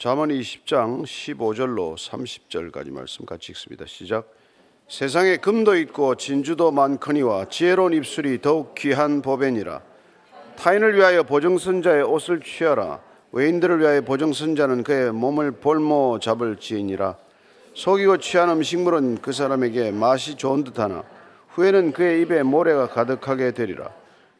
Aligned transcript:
잠언 0.00 0.30
20장 0.30 1.02
15절로 1.02 1.94
30절까지 1.94 2.90
말씀 2.90 3.26
같이 3.26 3.52
읽습니다. 3.52 3.84
시작. 3.84 4.32
세상에 4.88 5.36
금도 5.36 5.76
있고 5.76 6.14
진주도 6.14 6.70
많거니와 6.70 7.50
지혜로운 7.50 7.92
입술이 7.92 8.40
더욱 8.40 8.74
귀한 8.76 9.20
법이니라. 9.20 9.82
타인을 10.56 10.96
위하여 10.96 11.22
보정선자의 11.22 12.02
옷을 12.04 12.40
취하라. 12.40 13.00
외인들을 13.32 13.78
위하여 13.80 14.00
보정선자는 14.00 14.84
그의 14.84 15.12
몸을 15.12 15.50
볼모 15.50 16.18
잡을 16.22 16.56
지이니라. 16.56 17.16
속이고 17.74 18.16
취한 18.20 18.48
음식물은 18.48 19.18
그 19.20 19.32
사람에게 19.32 19.90
맛이 19.90 20.36
좋은 20.36 20.64
듯하나 20.64 21.04
후에는 21.50 21.92
그의 21.92 22.22
입에 22.22 22.42
모래가 22.42 22.88
가득하게 22.88 23.52
되리라. 23.52 23.90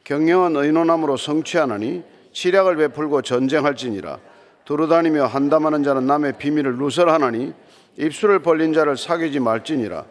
경영은 0.05 0.57
의논함으로 0.57 1.19
성취하나니 1.19 2.03
치략을 2.33 2.77
베풀고 2.77 3.21
전쟁할지니라. 3.21 4.30
두루다니며 4.71 5.27
한담하는 5.27 5.83
자는 5.83 6.07
남의 6.07 6.35
비밀을 6.39 6.77
누설하나니 6.77 7.53
입술을 7.97 8.39
벌린 8.39 8.73
자를 8.73 8.97
사귀지 8.97 9.41
말지니라. 9.41 10.05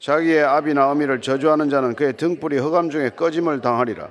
자기의 0.00 0.42
아비나 0.42 0.90
어미를 0.90 1.20
저주하는 1.20 1.70
자는 1.70 1.94
그의 1.94 2.16
등불이 2.16 2.58
흑암 2.58 2.90
중에 2.90 3.10
꺼짐을 3.10 3.60
당하리라. 3.60 4.08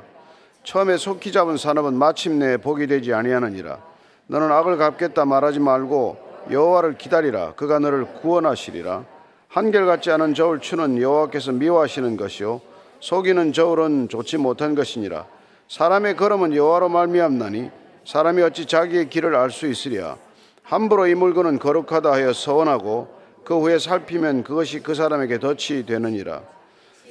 처음에 0.63 0.95
속히 0.95 1.33
잡은 1.33 1.57
산업은 1.57 1.95
마침내 1.95 2.55
복이 2.55 2.87
되지 2.87 3.13
아니하느니라. 3.13 3.79
너는 4.27 4.49
악을 4.49 4.77
갚겠다 4.77 5.25
말하지 5.25 5.59
말고 5.59 6.17
여호와를 6.49 6.97
기다리라. 6.97 7.55
그가 7.55 7.79
너를 7.79 8.05
구원하시리라. 8.21 9.03
한결같지 9.49 10.11
않은 10.11 10.33
저울 10.33 10.61
추는 10.61 11.01
여호와께서 11.01 11.51
미워하시는 11.51 12.15
것이요 12.15 12.61
속이는 13.01 13.51
저울은 13.51 14.07
좋지 14.07 14.37
못한 14.37 14.75
것이니라. 14.75 15.25
사람의 15.67 16.15
걸음은 16.15 16.55
여호와로 16.55 16.87
말미암나니 16.87 17.79
사람이 18.09 18.41
어찌 18.41 18.65
자기의 18.65 19.07
길을 19.07 19.35
알 19.35 19.51
수 19.51 19.67
있으랴. 19.67 20.17
함부로 20.63 21.05
이 21.05 21.13
물건은 21.13 21.59
거룩하다 21.59 22.11
하여 22.11 22.33
서원하고 22.33 23.07
그 23.43 23.59
후에 23.59 23.77
살피면 23.77 24.43
그것이 24.43 24.79
그 24.79 24.95
사람에게 24.95 25.37
덫이 25.37 25.85
되느니라. 25.85 26.41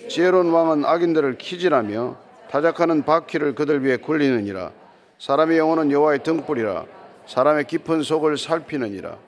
지혜로운 0.08 0.50
왕은 0.50 0.84
악인들을 0.84 1.38
키질하며 1.38 2.16
타작하는 2.50 3.04
바퀴를 3.04 3.54
그들 3.54 3.84
위에 3.84 3.98
굴리느니라. 3.98 4.72
사람의 5.20 5.58
영혼은 5.58 5.92
여호와의 5.92 6.24
등불이라. 6.24 6.86
사람의 7.28 7.68
깊은 7.68 8.02
속을 8.02 8.36
살피느니라. 8.36 9.18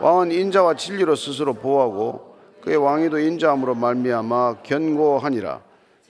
왕은 0.00 0.32
인자와 0.32 0.74
진리로 0.74 1.14
스스로 1.14 1.54
보호하고 1.54 2.34
그의 2.60 2.76
왕위도 2.76 3.20
인자함으로 3.20 3.76
말미암아 3.76 4.62
견고하니라. 4.64 5.60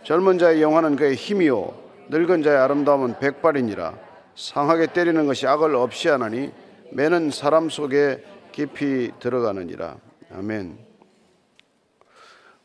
젊은 0.02 0.38
자의 0.38 0.62
영화는 0.62 0.96
그의 0.96 1.14
힘이요 1.14 1.74
늙은 2.08 2.42
자의 2.42 2.56
아름다움은 2.56 3.18
백발이니라. 3.18 4.03
상하게 4.36 4.92
때리는 4.92 5.26
것이 5.26 5.46
악을 5.46 5.74
없이 5.76 6.08
하나니 6.08 6.50
매는 6.90 7.30
사람 7.30 7.68
속에 7.68 8.24
깊이 8.52 9.10
들어가느니라. 9.20 9.98
아멘. 10.30 10.78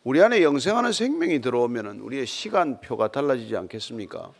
우리 0.03 0.21
안에 0.21 0.43
영생하는 0.43 0.91
생명이 0.91 1.41
들어오면 1.41 1.99
우리의 1.99 2.25
시간표가 2.25 3.11
달라지지 3.11 3.55
않겠습니까? 3.57 4.31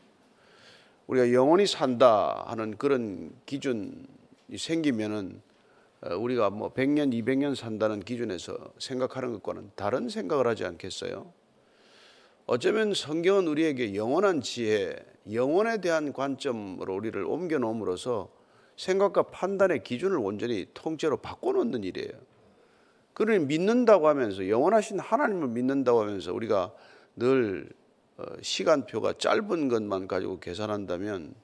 우리가 1.07 1.33
영원히 1.33 1.65
산다 1.65 2.45
하는 2.47 2.77
그런 2.77 3.31
기준이 3.45 4.05
생기면은 4.57 5.41
어, 6.01 6.15
우리가 6.15 6.49
뭐 6.49 6.71
100년, 6.73 7.11
200년 7.11 7.55
산다는 7.55 7.99
기준에서 7.99 8.57
생각하는 8.77 9.33
것과는 9.33 9.71
다른 9.75 10.07
생각을 10.07 10.47
하지 10.47 10.63
않겠어요? 10.65 11.31
어쩌면 12.51 12.95
성경은 12.95 13.45
우리에게 13.45 13.93
영원한 13.93 14.41
지혜, 14.41 14.95
영원에 15.31 15.81
대한 15.81 16.11
관점으로 16.11 16.95
우리를 16.95 17.23
옮겨 17.23 17.59
놓음으로써 17.59 18.31
생각과 18.75 19.21
판단의 19.29 19.83
기준을 19.83 20.17
온전히 20.17 20.65
통째로 20.73 21.17
바꿔놓는 21.17 21.83
일이에요. 21.83 22.09
그러니 23.13 23.45
믿는다고 23.45 24.07
하면서 24.07 24.49
영원하신 24.49 24.97
하나님을 24.97 25.49
믿는다고 25.49 26.01
하면서 26.01 26.33
우리가 26.33 26.73
늘 27.17 27.69
어, 28.17 28.23
시간표가 28.41 29.19
짧은 29.19 29.69
것만 29.69 30.07
가지고 30.07 30.39
계산한다면 30.39 31.35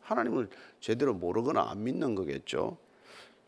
하나님을 0.00 0.48
제대로 0.80 1.12
모르거나 1.12 1.68
안 1.68 1.84
믿는 1.84 2.14
거겠죠. 2.14 2.78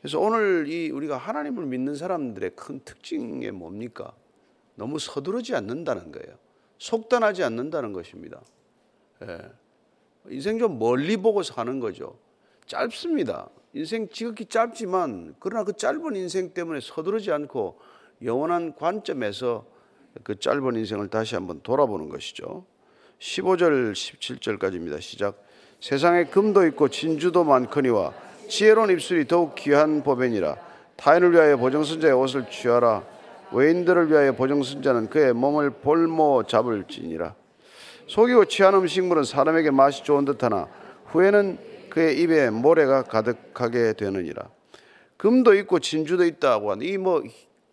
그래서 0.02 0.20
오늘 0.20 0.66
이 0.68 0.90
우리가 0.90 1.16
하나님을 1.16 1.64
믿는 1.64 1.94
사람들의 1.94 2.50
큰 2.56 2.80
특징이 2.84 3.50
뭡니까? 3.52 4.12
너무 4.74 4.98
서두르지 4.98 5.54
않는다는 5.54 6.12
거예요. 6.12 6.45
속단하지 6.78 7.42
않는다는 7.44 7.92
것입니다. 7.92 8.40
예. 9.22 9.38
인생 10.28 10.58
좀 10.58 10.78
멀리 10.78 11.16
보고 11.16 11.42
사는 11.42 11.80
거죠. 11.80 12.18
짧습니다. 12.66 13.48
인생 13.72 14.08
지극히 14.08 14.46
짧지만 14.46 15.36
그러나 15.38 15.64
그 15.64 15.72
짧은 15.74 16.16
인생 16.16 16.50
때문에 16.52 16.80
서두르지 16.80 17.30
않고 17.30 17.78
영원한 18.22 18.74
관점에서 18.74 19.66
그 20.22 20.38
짧은 20.38 20.76
인생을 20.76 21.08
다시 21.08 21.34
한번 21.34 21.60
돌아보는 21.62 22.08
것이죠. 22.08 22.64
15절 23.18 23.92
17절까지입니다. 23.92 25.00
시작. 25.00 25.42
세상에 25.80 26.24
금도 26.24 26.66
있고 26.68 26.88
진주도 26.88 27.44
많거니와 27.44 28.14
지혜로운 28.48 28.90
입술이 28.90 29.26
더욱 29.26 29.54
귀한 29.56 30.02
법이니라. 30.02 30.56
타인을 30.96 31.32
위하여 31.32 31.56
보정선자의 31.56 32.14
옷을 32.14 32.48
취하라. 32.48 33.04
외인들을 33.52 34.10
위하여 34.10 34.32
보정선자는 34.32 35.08
그의 35.08 35.32
몸을 35.32 35.70
볼모 35.70 36.44
잡을지니라. 36.44 37.34
속이고 38.06 38.44
취한 38.46 38.74
음식물은 38.74 39.24
사람에게 39.24 39.70
맛이 39.70 40.04
좋은 40.04 40.24
듯하나 40.24 40.68
후에는 41.06 41.58
그의 41.90 42.20
입에 42.20 42.50
모래가 42.50 43.02
가득하게 43.02 43.94
되느니라. 43.94 44.48
금도 45.16 45.54
있고 45.54 45.78
진주도 45.78 46.24
있다고 46.24 46.72
하는 46.72 46.86
이 46.86 46.98
뭐 46.98 47.22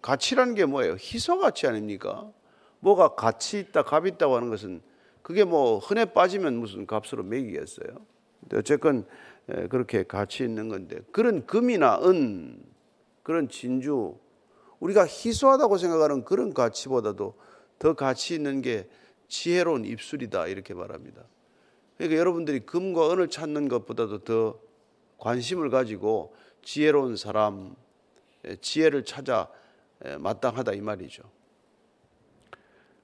가치라는 0.02 0.54
게 0.54 0.66
뭐예요? 0.66 0.96
희소 1.00 1.40
가치 1.40 1.66
아닙니까? 1.66 2.30
뭐가 2.80 3.16
가치 3.16 3.60
있다, 3.60 3.84
값 3.84 4.06
있다고 4.06 4.36
하는 4.36 4.50
것은 4.50 4.82
그게 5.22 5.46
뭐 5.46 5.80
흔해 5.80 6.06
빠지면 6.06 6.58
무슨 6.58 6.86
값으로 6.86 7.24
매기겠어요? 7.24 7.88
어쨌건 8.54 9.06
그렇게 9.70 10.04
가치 10.04 10.44
있는 10.44 10.68
건데 10.68 11.00
그런 11.14 11.46
금이나 11.46 12.02
은 12.04 12.62
그런 13.24 13.48
진주 13.48 14.16
우리가 14.84 15.06
희소하다고 15.08 15.78
생각하는 15.78 16.26
그런 16.26 16.54
가치보다도 16.54 17.36
더 17.80 17.94
가치 17.94 18.36
있는 18.36 18.62
게 18.62 18.90
지혜로운 19.30 19.86
입술이다 19.86 20.48
이렇게 20.48 20.74
말합니다. 20.74 21.24
그러니까 21.98 22.20
여러분들이 22.20 22.66
금과 22.66 23.14
은을 23.14 23.30
찾는 23.30 23.70
것보다도 23.70 24.26
더 24.26 24.60
관심을 25.20 25.70
가지고 25.70 26.36
지혜로운 26.64 27.16
사람, 27.16 27.76
지혜를 28.60 29.06
찾아 29.06 29.48
마땅하다 30.20 30.74
이 30.74 30.82
말이죠. 30.82 31.24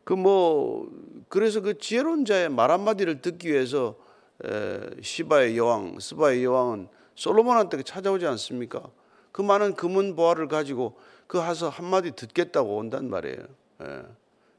그 0.03 0.15
뭐 0.15 0.89
그래서 1.29 1.61
그 1.61 1.77
지혜로운 1.77 2.25
자의 2.25 2.49
말 2.49 2.71
한마디를 2.71 3.21
듣기 3.21 3.47
위해서 3.47 3.95
시바의 5.01 5.57
여왕, 5.57 5.99
스바의 5.99 6.43
여왕은 6.43 6.89
솔로몬한테 7.15 7.83
찾아오지 7.83 8.25
않습니까? 8.25 8.89
그 9.31 9.41
많은 9.41 9.75
금은 9.75 10.15
보화를 10.15 10.47
가지고 10.49 10.97
그 11.29 11.37
하서 11.37 11.69
한마디 11.69 12.11
듣겠다고 12.13 12.75
온단 12.75 13.07
말이에요. 13.07 13.37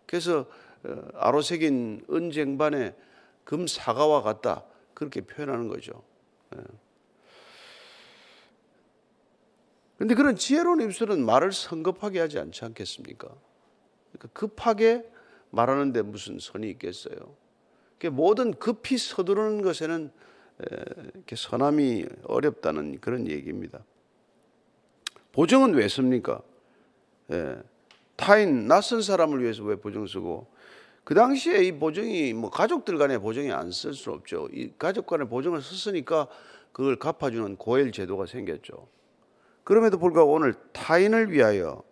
그래서 0.07 0.47
어, 0.85 1.09
아로색인 1.15 2.07
은쟁반에 2.09 2.95
금 3.43 3.67
사과와 3.67 4.23
같다. 4.23 4.63
그렇게 4.95 5.21
표현하는 5.21 5.67
거죠. 5.67 6.01
그런데 9.97 10.13
예. 10.13 10.15
그런 10.15 10.37
지혜로운 10.37 10.81
입술은 10.83 11.27
말을 11.27 11.51
성급하게 11.51 12.21
하지 12.21 12.39
않지 12.39 12.65
않겠습니까? 12.65 13.27
그러니까 14.13 14.29
급하게 14.33 15.11
말하는데 15.51 16.03
무슨 16.03 16.39
선이 16.39 16.71
있겠어요? 16.71 17.35
모든 18.13 18.55
급히 18.55 18.97
서두르는 18.97 19.63
것에는 19.63 20.13
이렇게 21.15 21.35
선함이 21.35 22.07
어렵다는 22.27 23.01
그런 23.01 23.27
얘기입니다. 23.27 23.85
보정은 25.33 25.75
왜 25.75 25.89
씁니까? 25.89 26.43
예. 27.33 27.57
타인 28.17 28.67
낯선 28.67 29.03
사람을 29.03 29.43
위해서 29.43 29.63
왜 29.65 29.77
보정 29.77 30.07
쓰고 30.07 30.47
그 31.05 31.15
당시에 31.15 31.65
이 31.65 31.73
보증이 31.73 32.35
뭐 32.35 32.51
가족들 32.51 32.99
간의 32.99 33.19
보증이 33.19 33.51
안 33.51 33.69
쓸 33.71 33.95
수 33.95 34.11
없죠. 34.11 34.49
이 34.53 34.73
가족 34.79 35.07
간의 35.07 35.29
보증을 35.29 35.63
썼으니까 35.63 36.29
그걸 36.73 36.97
갚아주는 36.97 37.57
고엘 37.57 37.93
제도가 37.93 38.27
생겼죠. 38.27 38.87
그럼에도 39.65 39.99
불구하고 39.99 40.33
오늘 40.33 40.55
타인을 40.73 41.33
위하여 41.33 41.83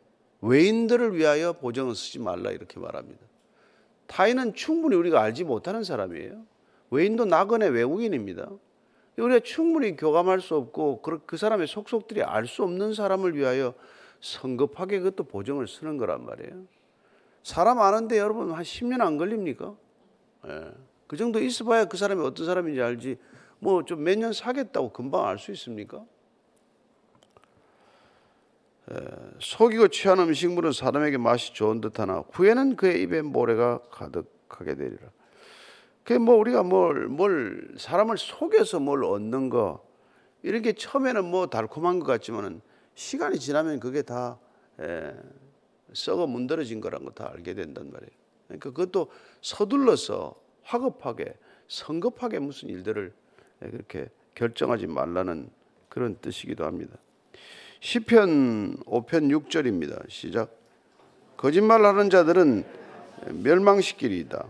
외인들을 0.40 1.16
위하여 1.16 1.54
보증을 1.54 1.94
쓰지 1.94 2.18
말라 2.20 2.50
이렇게 2.50 2.78
말합니다. 2.78 3.20
타인은 4.06 4.54
충분히 4.54 4.96
우리가 4.96 5.20
알지 5.22 5.44
못하는 5.44 5.82
사람이에요. 5.84 6.44
외인도 6.90 7.24
나그네 7.24 7.68
외국인입니다. 7.68 8.48
우리가 9.16 9.40
충분히 9.40 9.96
교감할 9.96 10.40
수 10.40 10.54
없고 10.54 11.02
그 11.26 11.36
사람의 11.36 11.66
속속들이 11.66 12.22
알 12.22 12.46
수 12.46 12.62
없는 12.62 12.94
사람을 12.94 13.34
위하여 13.34 13.74
성급하게 14.20 15.00
그것도 15.00 15.24
보증을 15.24 15.68
쓰는 15.68 15.96
거란 15.96 16.24
말이에요. 16.24 16.64
사람 17.42 17.80
아는데 17.80 18.18
여러분 18.18 18.52
한 18.52 18.62
10년 18.62 19.00
안 19.00 19.16
걸립니까? 19.16 19.74
예. 20.48 20.72
그 21.06 21.16
정도 21.16 21.40
있어봐야 21.40 21.86
그 21.86 21.96
사람이 21.96 22.22
어떤 22.24 22.46
사람인지 22.46 22.80
알지. 22.82 23.16
뭐 23.60 23.82
좀 23.84 24.04
몇 24.04 24.18
년 24.18 24.32
사겠다고 24.32 24.92
금방 24.92 25.26
알 25.26 25.38
수 25.38 25.50
있습니까? 25.52 26.04
속이고 29.40 29.88
취한 29.88 30.18
음식물은 30.18 30.72
사람에게 30.72 31.18
맛이 31.18 31.52
좋은 31.52 31.80
듯하나 31.80 32.24
후에는 32.32 32.76
그의 32.76 33.02
입에 33.02 33.20
모래가 33.20 33.80
가득하게 33.90 34.76
되리라. 34.76 35.08
그게 36.04 36.18
뭐 36.18 36.36
우리가 36.36 36.62
뭘, 36.62 37.06
뭘 37.08 37.74
사람을 37.76 38.16
속여서 38.16 38.80
뭘 38.80 39.04
얻는 39.04 39.50
거 39.50 39.84
이렇게 40.42 40.72
처음에는 40.72 41.24
뭐 41.26 41.48
달콤한 41.48 41.98
것 41.98 42.06
같지만은 42.06 42.62
시간이 42.98 43.38
지나면 43.38 43.78
그게 43.78 44.02
다 44.02 44.38
에, 44.80 45.14
썩어 45.92 46.26
문드러진 46.26 46.80
거란 46.80 47.04
거 47.04 47.12
다 47.12 47.30
알게 47.32 47.54
된단 47.54 47.92
말이에요. 47.92 48.10
그러니까 48.48 48.70
그것도 48.70 49.08
서둘러서 49.40 50.34
화급하게 50.64 51.34
성급하게 51.68 52.40
무슨 52.40 52.68
일들을 52.70 53.12
그렇게 53.60 54.08
결정하지 54.34 54.88
말라는 54.88 55.48
그런 55.88 56.18
뜻이기도 56.20 56.64
합니다. 56.64 56.96
시편 57.80 58.78
5편 58.80 59.46
6절입니다. 59.46 60.10
시작. 60.10 60.50
거짓말하는 61.36 62.10
자들은 62.10 62.64
멸망시키리이다. 63.44 64.44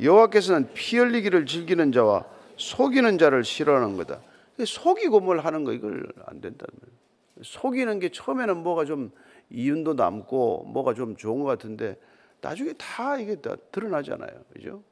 여호와께서는 0.00 0.72
피 0.72 0.96
흘리기를 0.96 1.44
즐기는 1.44 1.92
자와 1.92 2.24
속이는 2.56 3.18
자를 3.18 3.44
싫어하는 3.44 3.98
거다. 3.98 4.22
속이고 4.64 5.20
뭘 5.20 5.40
하는 5.40 5.64
거 5.64 5.74
이걸 5.74 6.08
안 6.24 6.40
된다는 6.40 6.72
거예요. 6.80 7.03
속이는 7.42 7.98
게 7.98 8.10
처음에는 8.10 8.62
뭐가 8.62 8.84
좀 8.84 9.12
이윤도 9.50 9.94
남고 9.94 10.64
뭐가 10.64 10.94
좀 10.94 11.16
좋은 11.16 11.40
것 11.42 11.46
같은데 11.46 11.98
나중에 12.40 12.72
다 12.74 13.18
이게 13.18 13.36
다 13.40 13.56
드러나잖아요. 13.72 14.44
그죠? 14.52 14.82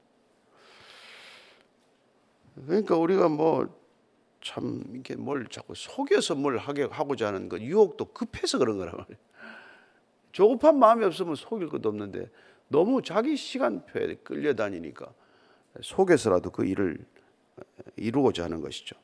그러니까 2.66 2.96
우리가 2.96 3.28
뭐 3.28 3.82
참 4.42 4.82
이렇게 4.92 5.14
뭘 5.14 5.46
자꾸 5.46 5.74
속여서 5.74 6.34
뭘 6.34 6.58
하게 6.58 6.82
하고자 6.82 7.28
하는 7.28 7.48
그 7.48 7.60
유혹도 7.60 8.06
급해서 8.12 8.58
그런 8.58 8.76
거란 8.76 8.96
말이에요. 8.96 9.18
조급한 10.32 10.78
마음이 10.78 11.04
없으면 11.04 11.36
속일 11.36 11.68
것도 11.68 11.88
없는데 11.88 12.28
너무 12.68 13.02
자기 13.02 13.36
시간표에 13.36 14.16
끌려다니니까 14.16 15.12
속에서라도 15.80 16.50
그 16.50 16.66
일을 16.66 16.98
이루고자 17.96 18.44
하는 18.44 18.60
것이죠. 18.60 18.96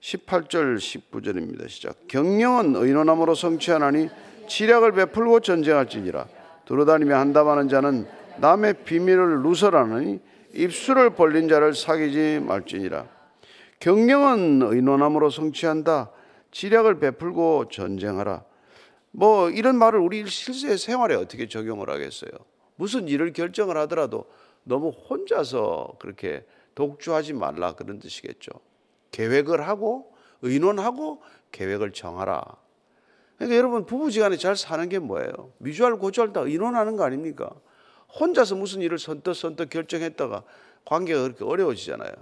18절 0.00 0.76
19절입니다. 0.76 1.68
시작. 1.68 2.06
경영은 2.08 2.76
의논함으로 2.76 3.34
성취하나니 3.34 4.08
치략을 4.48 4.92
베풀고 4.92 5.40
전쟁할지니라. 5.40 6.26
두루다니며 6.66 7.16
한담하는 7.16 7.68
자는 7.68 8.06
남의 8.38 8.84
비밀을 8.84 9.42
누설하느니 9.42 10.20
입술을 10.54 11.10
벌린 11.10 11.48
자를 11.48 11.74
사귀지 11.74 12.40
말지니라. 12.44 13.06
경영은 13.80 14.62
의논함으로 14.62 15.30
성취한다. 15.30 16.10
지략을 16.50 16.98
베풀고 17.00 17.68
전쟁하라. 17.70 18.44
뭐 19.10 19.50
이런 19.50 19.76
말을 19.76 20.00
우리 20.00 20.26
실제 20.26 20.76
생활에 20.76 21.14
어떻게 21.14 21.48
적용을 21.48 21.90
하겠어요? 21.90 22.30
무슨 22.76 23.08
일을 23.08 23.32
결정을 23.32 23.76
하더라도 23.78 24.26
너무 24.64 24.90
혼자서 24.90 25.96
그렇게 25.98 26.44
독주하지 26.74 27.34
말라 27.34 27.74
그런 27.74 28.00
뜻이겠죠. 28.00 28.50
계획을 29.14 29.66
하고 29.68 30.12
의논하고 30.42 31.22
계획을 31.52 31.92
정하라. 31.92 32.42
그러니까 33.36 33.56
여러분 33.56 33.86
부부지간에 33.86 34.36
잘 34.36 34.56
사는 34.56 34.88
게 34.88 34.98
뭐예요? 34.98 35.52
미주알 35.58 35.96
고주알 35.96 36.32
다 36.32 36.40
의논하는 36.40 36.96
거 36.96 37.04
아닙니까? 37.04 37.48
혼자서 38.18 38.56
무슨 38.56 38.82
일을 38.82 38.98
선뜻 38.98 39.36
선뜻 39.36 39.70
결정했다가 39.70 40.42
관계가 40.84 41.22
그렇게 41.22 41.44
어려워지잖아요. 41.44 42.12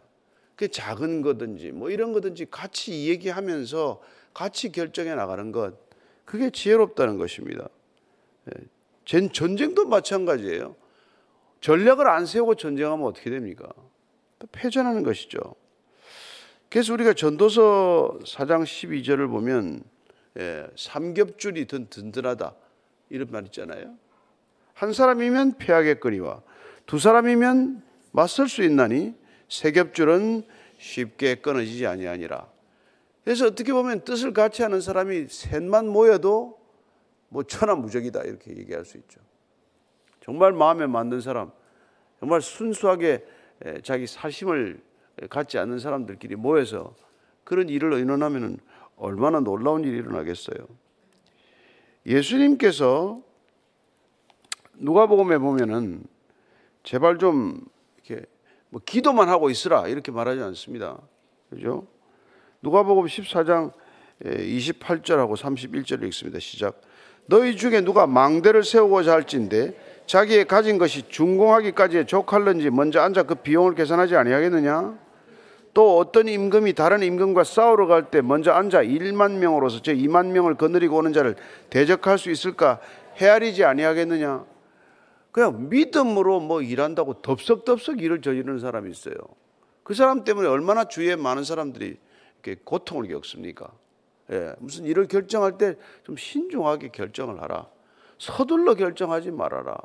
그 0.55 0.69
작은 0.69 1.23
거든지 1.23 1.73
뭐 1.73 1.91
이런 1.91 2.13
거든지 2.13 2.47
같이 2.51 3.09
얘기하면서 3.09 4.03
같이 4.35 4.71
결정해 4.71 5.15
나가는 5.15 5.51
것 5.51 5.75
그게 6.27 6.51
지혜롭다는 6.51 7.17
것입니다. 7.17 7.69
예. 8.49 9.29
전쟁도 9.33 9.87
마찬가지예요. 9.87 10.77
전략을 11.63 12.07
안 12.09 12.27
세우고 12.27 12.57
전쟁하면 12.57 13.07
어떻게 13.07 13.31
됩니까? 13.31 13.69
패전하는 14.53 15.03
것이죠. 15.05 15.41
그래서 16.73 16.95
우리가 16.95 17.13
전도서 17.13 18.21
4장 18.25 18.63
12절을 18.63 19.29
보면 19.29 19.85
예, 20.39 20.67
삼겹줄이 20.75 21.67
든 21.67 21.87
든든하다 21.91 22.55
이런 23.11 23.31
말 23.31 23.45
있잖아요. 23.45 23.95
한 24.73 24.95
사람이면 24.95 25.59
패하겠거니와 25.59 26.41
두 26.87 26.99
사람이면 26.99 27.83
맞설 28.13 28.49
수 28.49 28.63
있나니 28.63 29.15
세 29.51 29.73
겹줄은 29.73 30.45
쉽게 30.79 31.35
끊어지지 31.35 31.87
아니하니라. 31.87 32.49
그래서 33.23 33.49
어떻게 33.49 33.75
보면 33.75 34.05
뜻을 34.05 34.33
같이 34.33 34.63
하는 34.63 34.81
사람이 34.81 35.27
셋만 35.29 35.87
모여도 35.87 36.59
뭐 37.29 37.43
천하무적이다 37.43 38.23
이렇게 38.23 38.57
얘기할 38.57 38.87
수 38.87 38.97
있죠. 38.97 39.21
정말 40.23 40.53
마음에 40.53 40.87
맞는 40.87 41.21
사람, 41.21 41.53
정말 42.19 42.41
순수하게 42.41 43.27
자기 43.83 44.07
사심을 44.07 44.81
갖지 45.31 45.59
않는 45.59 45.79
사람들끼리 45.79 46.37
모여서 46.37 46.95
그런 47.45 47.69
일을 47.69 47.93
의논하면 47.93 48.59
얼마나 48.97 49.41
놀라운 49.41 49.85
일이 49.85 49.97
일어나겠어요. 49.99 50.57
예수님께서 52.07 53.21
누가복음에 54.75 55.39
보면은 55.39 56.05
제발 56.83 57.19
좀 57.19 57.61
이렇게 57.97 58.27
뭐 58.71 58.81
기도만 58.85 59.29
하고 59.29 59.51
있으라 59.51 59.89
이렇게 59.89 60.11
말하지 60.11 60.41
않습니다. 60.43 60.99
그죠? 61.51 61.87
누가복음 62.63 63.05
14장 63.05 63.73
28절하고 64.25 65.37
31절을 65.37 66.05
읽습니다. 66.05 66.39
시작. 66.39 66.81
너희 67.27 67.57
중에 67.57 67.83
누가 67.83 68.07
망대를 68.07 68.65
세우고자 68.65 69.13
할진데 69.13 69.92
자기의 70.07 70.47
가진 70.47 70.79
것이 70.79 71.09
준공하기까지 71.09 72.07
족할는지 72.07 72.71
먼저 72.71 73.01
앉아 73.01 73.25
그 73.25 73.37
비용을 73.37 73.75
계산하지 73.75 74.17
아니하겠느냐? 74.17 74.99
또 75.75 75.97
어떤 75.97 76.29
임금이 76.29 76.75
다른 76.75 77.03
임금과 77.03 77.45
싸우러 77.45 77.87
갈 77.87 78.11
때 78.11 78.21
먼저 78.21 78.53
앉아 78.53 78.83
1만 78.83 79.39
명으로서 79.39 79.81
제 79.81 79.95
2만 79.95 80.27
명을 80.27 80.57
거느리고 80.57 80.99
오는 80.99 81.13
자를 81.15 81.35
대적할 81.71 82.19
수 82.19 82.31
있을까 82.31 82.79
헤아리지 83.17 83.65
아니하겠느냐? 83.65 84.45
그냥 85.31 85.71
믿음으로 85.71 86.41
뭐 86.41 86.61
일한다고 86.61 87.23
덥석덥석 87.23 88.03
일을 88.03 88.21
저지르는 88.21 88.59
사람이 88.59 88.91
있어요. 88.91 89.15
그 89.83 89.95
사람 89.95 90.25
때문에 90.25 90.47
얼마나 90.47 90.85
주위에 90.85 91.17
많은 91.17 91.43
사람들이 91.43 91.97
이렇게 92.43 92.61
고통을 92.63 93.09
겪습니까? 93.09 93.71
예, 94.31 94.53
무슨 94.59 94.85
일을 94.85 95.09
결정할 95.09 95.57
때 95.57 95.77
좀 96.05 96.17
신중하게 96.17 96.89
결정을 96.89 97.41
하라. 97.41 97.67
서둘러 98.23 98.75
결정하지 98.75 99.33
말아라. 99.33 99.77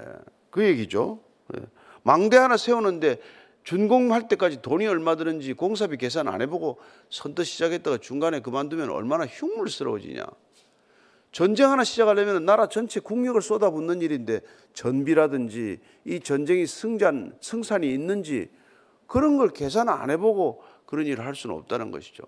예, 0.00 0.04
그 0.50 0.64
얘기죠. 0.64 1.20
예. 1.56 1.62
망대 2.02 2.36
하나 2.36 2.56
세우는데 2.56 3.20
준공할 3.62 4.26
때까지 4.26 4.62
돈이 4.62 4.84
얼마 4.88 5.14
드는지 5.14 5.52
공사비 5.52 5.96
계산 5.98 6.26
안 6.26 6.42
해보고 6.42 6.78
선뜻 7.08 7.46
시작했다가 7.46 7.98
중간에 7.98 8.40
그만두면 8.40 8.90
얼마나 8.90 9.26
흉물스러워지냐. 9.26 10.26
전쟁 11.30 11.70
하나 11.70 11.84
시작하려면 11.84 12.44
나라 12.44 12.68
전체 12.68 12.98
국력을 12.98 13.40
쏟아붓는 13.40 14.02
일인데 14.02 14.40
전비라든지 14.72 15.78
이 16.04 16.20
전쟁이 16.20 16.66
승잔, 16.66 17.36
승산이 17.40 17.92
있는지 17.92 18.50
그런 19.06 19.36
걸 19.36 19.50
계산 19.50 19.88
안 19.88 20.10
해보고 20.10 20.62
그런 20.84 21.06
일을 21.06 21.24
할 21.24 21.36
수는 21.36 21.54
없다는 21.54 21.92
것이죠. 21.92 22.24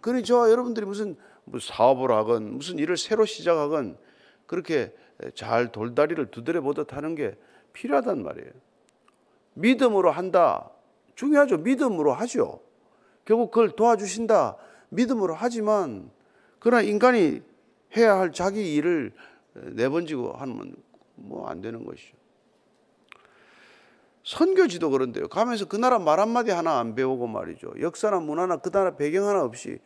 그러니 0.00 0.24
저와 0.24 0.50
여러분들이 0.50 0.86
무슨 0.86 1.16
뭐 1.44 1.60
사업을 1.60 2.10
하건 2.12 2.54
무슨 2.54 2.78
일을 2.78 2.96
새로 2.96 3.26
시작하건 3.26 3.98
그렇게 4.46 4.94
잘 5.34 5.72
돌다리를 5.72 6.30
두드려 6.30 6.60
보듯 6.60 6.92
하는 6.92 7.14
게 7.14 7.36
필요하단 7.72 8.22
말이에요. 8.22 8.50
믿음으로 9.54 10.10
한다. 10.10 10.70
중요하죠. 11.14 11.58
믿음으로 11.58 12.12
하죠. 12.12 12.60
결국 13.24 13.50
그걸 13.50 13.70
도와주신다. 13.70 14.56
믿음으로 14.90 15.34
하지만 15.34 16.10
그러나 16.58 16.82
인간이 16.82 17.42
해야 17.96 18.18
할 18.18 18.32
자기 18.32 18.74
일을 18.74 19.12
내번지고 19.54 20.32
하면 20.32 20.76
뭐 21.14 21.48
안 21.48 21.60
되는 21.62 21.84
것이죠. 21.84 22.14
선교지도 24.24 24.90
그런데요. 24.90 25.28
가면서 25.28 25.66
그 25.66 25.76
나라 25.76 25.98
말 25.98 26.18
한마디 26.18 26.50
하나 26.50 26.78
안 26.78 26.94
배우고 26.94 27.26
말이죠. 27.28 27.72
역사나 27.80 28.20
문화나 28.20 28.56
그 28.56 28.70
나라 28.70 28.96
배경 28.96 29.26
하나 29.28 29.44
없이 29.44 29.78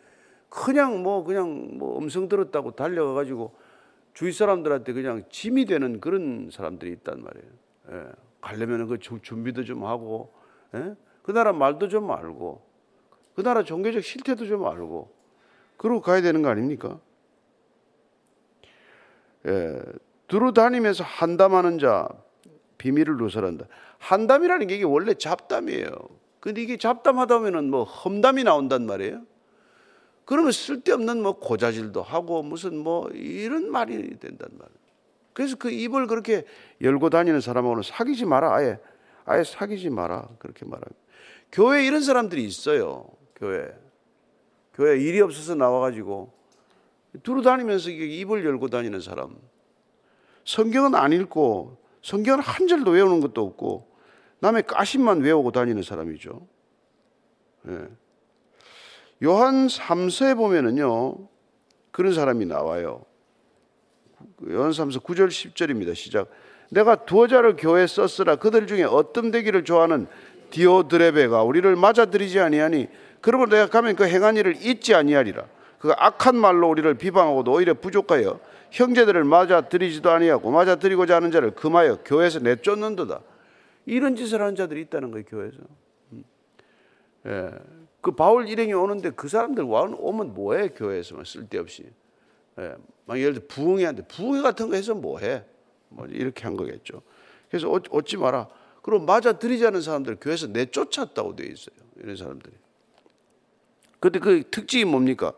그냥 0.48 1.02
뭐 1.02 1.22
그냥 1.24 1.78
뭐 1.78 1.98
음성 1.98 2.28
들었다고 2.28 2.72
달려가 2.72 3.12
가지고 3.14 3.54
주위 4.14 4.32
사람들한테 4.32 4.92
그냥 4.92 5.24
짐이 5.30 5.64
되는 5.66 6.00
그런 6.00 6.50
사람들이 6.52 6.92
있단 6.92 7.22
말이에요. 7.22 7.46
예. 7.92 8.12
가려면 8.40 8.88
그 8.88 8.98
준비도 8.98 9.64
좀 9.64 9.84
하고, 9.84 10.32
예? 10.74 10.94
그 11.22 11.32
나라 11.32 11.52
말도 11.52 11.88
좀 11.88 12.10
알고, 12.10 12.62
그 13.34 13.42
나라 13.42 13.62
종교적 13.62 14.02
실태도 14.02 14.46
좀 14.46 14.66
알고, 14.66 15.12
그러고 15.76 16.00
가야 16.00 16.20
되는 16.20 16.42
거 16.42 16.48
아닙니까? 16.48 16.98
예. 19.46 19.80
두루 20.28 20.52
다니면서 20.52 21.02
한담하는 21.04 21.78
자 21.78 22.08
비밀을 22.78 23.16
누설한다. 23.16 23.66
한담이라는 23.98 24.66
게 24.66 24.76
이게 24.76 24.84
원래 24.84 25.14
잡담이에요. 25.14 25.90
근데 26.40 26.62
이게 26.62 26.76
잡담하다 26.76 27.38
보면은 27.38 27.70
뭐 27.70 27.84
험담이 27.84 28.44
나온단 28.44 28.86
말이에요. 28.86 29.22
그러면 30.24 30.52
쓸데없는 30.52 31.22
뭐 31.22 31.38
고자질도 31.38 32.02
하고 32.02 32.42
무슨 32.42 32.76
뭐 32.76 33.08
이런 33.10 33.70
말이 33.70 34.18
된단 34.18 34.48
말이에요. 34.52 34.80
그래서 35.32 35.56
그 35.56 35.70
입을 35.70 36.06
그렇게 36.06 36.44
열고 36.80 37.10
다니는 37.10 37.40
사람하고는 37.40 37.82
사귀지 37.82 38.26
마라. 38.26 38.54
아예 38.54 38.78
아예 39.24 39.44
사귀지 39.44 39.90
마라. 39.90 40.28
그렇게 40.38 40.64
말합니다. 40.64 40.96
교회에 41.52 41.86
이런 41.86 42.02
사람들이 42.02 42.44
있어요. 42.44 43.06
교회. 43.36 43.72
교회 44.74 44.98
일이 44.98 45.20
없어서 45.20 45.54
나와 45.54 45.80
가지고 45.80 46.32
두루 47.22 47.42
다니면서 47.42 47.90
입을 47.90 48.44
열고 48.44 48.68
다니는 48.68 49.00
사람. 49.00 49.36
성경은 50.44 50.94
안 50.94 51.12
읽고 51.12 51.76
성경은 52.02 52.40
한 52.40 52.66
절도 52.66 52.92
외우는 52.92 53.20
것도 53.20 53.42
없고 53.42 53.90
남의 54.40 54.62
까심만 54.66 55.20
외우고 55.20 55.52
다니는 55.52 55.82
사람이죠. 55.82 56.46
예. 57.68 57.88
요한 59.22 59.66
3서에 59.66 60.36
보면은요 60.36 61.16
그런 61.90 62.14
사람이 62.14 62.46
나와요. 62.46 63.04
요한 64.48 64.70
3서 64.70 65.02
9절 65.02 65.28
10절입니다. 65.28 65.94
시작. 65.94 66.30
내가 66.70 67.04
두어 67.04 67.26
자를 67.26 67.56
교회에 67.56 67.86
썼으라 67.86 68.36
그들 68.36 68.66
중에 68.66 68.84
어떤 68.84 69.30
되기를 69.30 69.64
좋아하는 69.64 70.06
디오드레베가 70.50 71.42
우리를 71.42 71.76
맞아들이지 71.76 72.40
아니하니 72.40 72.88
그러므로 73.20 73.50
내가 73.50 73.66
가면 73.66 73.96
그 73.96 74.06
행한 74.06 74.36
일을 74.36 74.56
잊지 74.64 74.94
아니하리라. 74.94 75.44
그 75.78 75.92
악한 75.96 76.36
말로 76.36 76.68
우리를 76.68 76.92
비방하고도 76.94 77.52
오히려 77.52 77.74
부족하여 77.74 78.38
형제들을 78.70 79.24
맞아들이지도 79.24 80.10
아니하고 80.10 80.50
맞아들이고자 80.50 81.16
하는 81.16 81.30
자를 81.30 81.52
금하여 81.52 81.98
교회에서 82.04 82.38
내쫓는도다. 82.40 83.20
이런 83.86 84.14
짓을 84.14 84.40
하는 84.40 84.54
자들이 84.54 84.82
있다는 84.82 85.10
거예요, 85.10 85.24
교회에서. 85.26 85.56
음. 86.12 86.24
예. 87.26 87.50
그 88.00 88.12
바울 88.12 88.48
일행이 88.48 88.72
오는데 88.72 89.10
그 89.10 89.28
사람들 89.28 89.64
오면 89.68 90.34
뭐해, 90.34 90.68
교회에서만 90.70 91.24
쓸데없이. 91.24 91.84
예. 92.58 92.74
막 93.04 93.18
예를 93.18 93.34
들어 93.34 93.46
부흥회한테 93.48 94.06
부흥회 94.06 94.42
같은 94.42 94.70
거 94.70 94.76
해서 94.76 94.94
뭐해? 94.94 95.44
뭐 95.88 96.06
이렇게 96.06 96.44
한 96.44 96.56
거겠죠. 96.56 97.02
그래서 97.48 97.70
얻 97.70 98.06
지 98.06 98.16
마라. 98.16 98.48
그리고 98.82 99.04
맞아 99.04 99.32
들이자는 99.38 99.82
사람들 99.82 100.16
교회에서 100.20 100.46
내쫓았다고 100.46 101.36
되어 101.36 101.46
있어요. 101.46 101.76
이런 101.96 102.16
사람들이. 102.16 102.54
근데 103.98 104.18
그 104.18 104.42
특징이 104.50 104.84
뭡니까? 104.86 105.34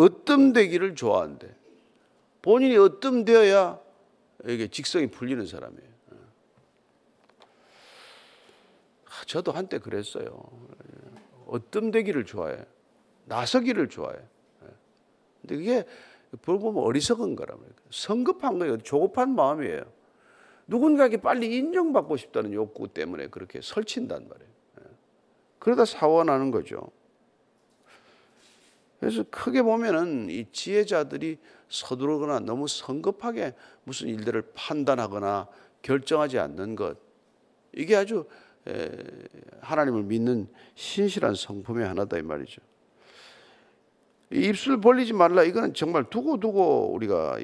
으뜸되기를 0.00 0.96
좋아한대. 0.96 1.54
본인이 2.42 2.76
으뜸되어야 2.76 3.78
이게 4.46 4.66
직성이 4.68 5.06
풀리는 5.06 5.46
사람이에요. 5.46 5.94
아, 9.06 9.24
저도 9.26 9.52
한때 9.52 9.78
그랬어요. 9.78 10.42
으뜸되기를 11.52 12.24
좋아해. 12.24 12.56
나서기를 13.26 13.88
좋아해. 13.88 14.16
근데 15.40 15.56
그게 15.56 15.84
보면 16.42 16.82
어리석은 16.82 17.36
거라고요. 17.36 17.68
성급한 17.90 18.58
거예요. 18.58 18.78
조급한 18.78 19.34
마음이에요. 19.34 19.82
누군가에게 20.66 21.18
빨리 21.18 21.56
인정받고 21.56 22.16
싶다는 22.16 22.52
욕구 22.52 22.88
때문에 22.88 23.28
그렇게 23.28 23.60
설친단 23.62 24.28
말이에요. 24.28 24.54
그러다 25.58 25.84
사고가 25.84 26.24
나는 26.24 26.50
거죠. 26.50 26.90
그래서 29.00 29.24
크게 29.30 29.62
보면은 29.62 30.30
이 30.30 30.46
지혜자들이 30.50 31.38
서두르거나 31.68 32.40
너무 32.40 32.68
성급하게 32.68 33.54
무슨 33.84 34.08
일들을 34.08 34.52
판단하거나 34.54 35.48
결정하지 35.82 36.38
않는 36.38 36.76
것 36.76 36.96
이게 37.72 37.96
아주 37.96 38.26
하나님을 39.60 40.04
믿는 40.04 40.48
신실한 40.74 41.34
성품의 41.34 41.86
하나다 41.86 42.18
이 42.18 42.22
말이죠. 42.22 42.62
입술 44.30 44.80
벌리지 44.80 45.12
말라 45.12 45.44
이거는 45.44 45.74
정말 45.74 46.04
두고 46.04 46.40
두고 46.40 46.92
우리가 46.92 47.38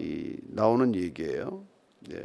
나오는 0.49 0.95
얘기예요. 0.95 1.65
네. 2.09 2.23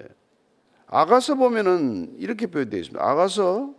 아가서 0.87 1.35
보면은 1.35 2.15
이렇게 2.17 2.47
표현되어 2.47 2.79
있습니다. 2.79 3.03
아가서 3.03 3.73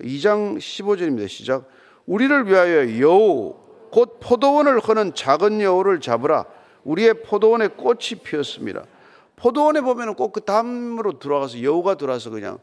2장 0.00 0.58
15절입니다. 0.58 1.28
시작. 1.28 1.68
우리를 2.06 2.46
위하여 2.46 3.00
여우 3.00 3.56
곧 3.90 4.18
포도원을 4.20 4.80
허는 4.80 5.14
작은 5.14 5.60
여우를 5.60 6.00
잡으라. 6.00 6.44
우리의 6.84 7.22
포도원에 7.22 7.68
꽃이 7.68 8.20
피었습니다. 8.22 8.84
포도원에 9.36 9.80
보면은 9.80 10.14
꼭 10.14 10.32
그 10.32 10.40
담으로 10.42 11.18
들어가서 11.18 11.62
여우가 11.62 11.96
들어와서 11.96 12.30
그냥 12.30 12.58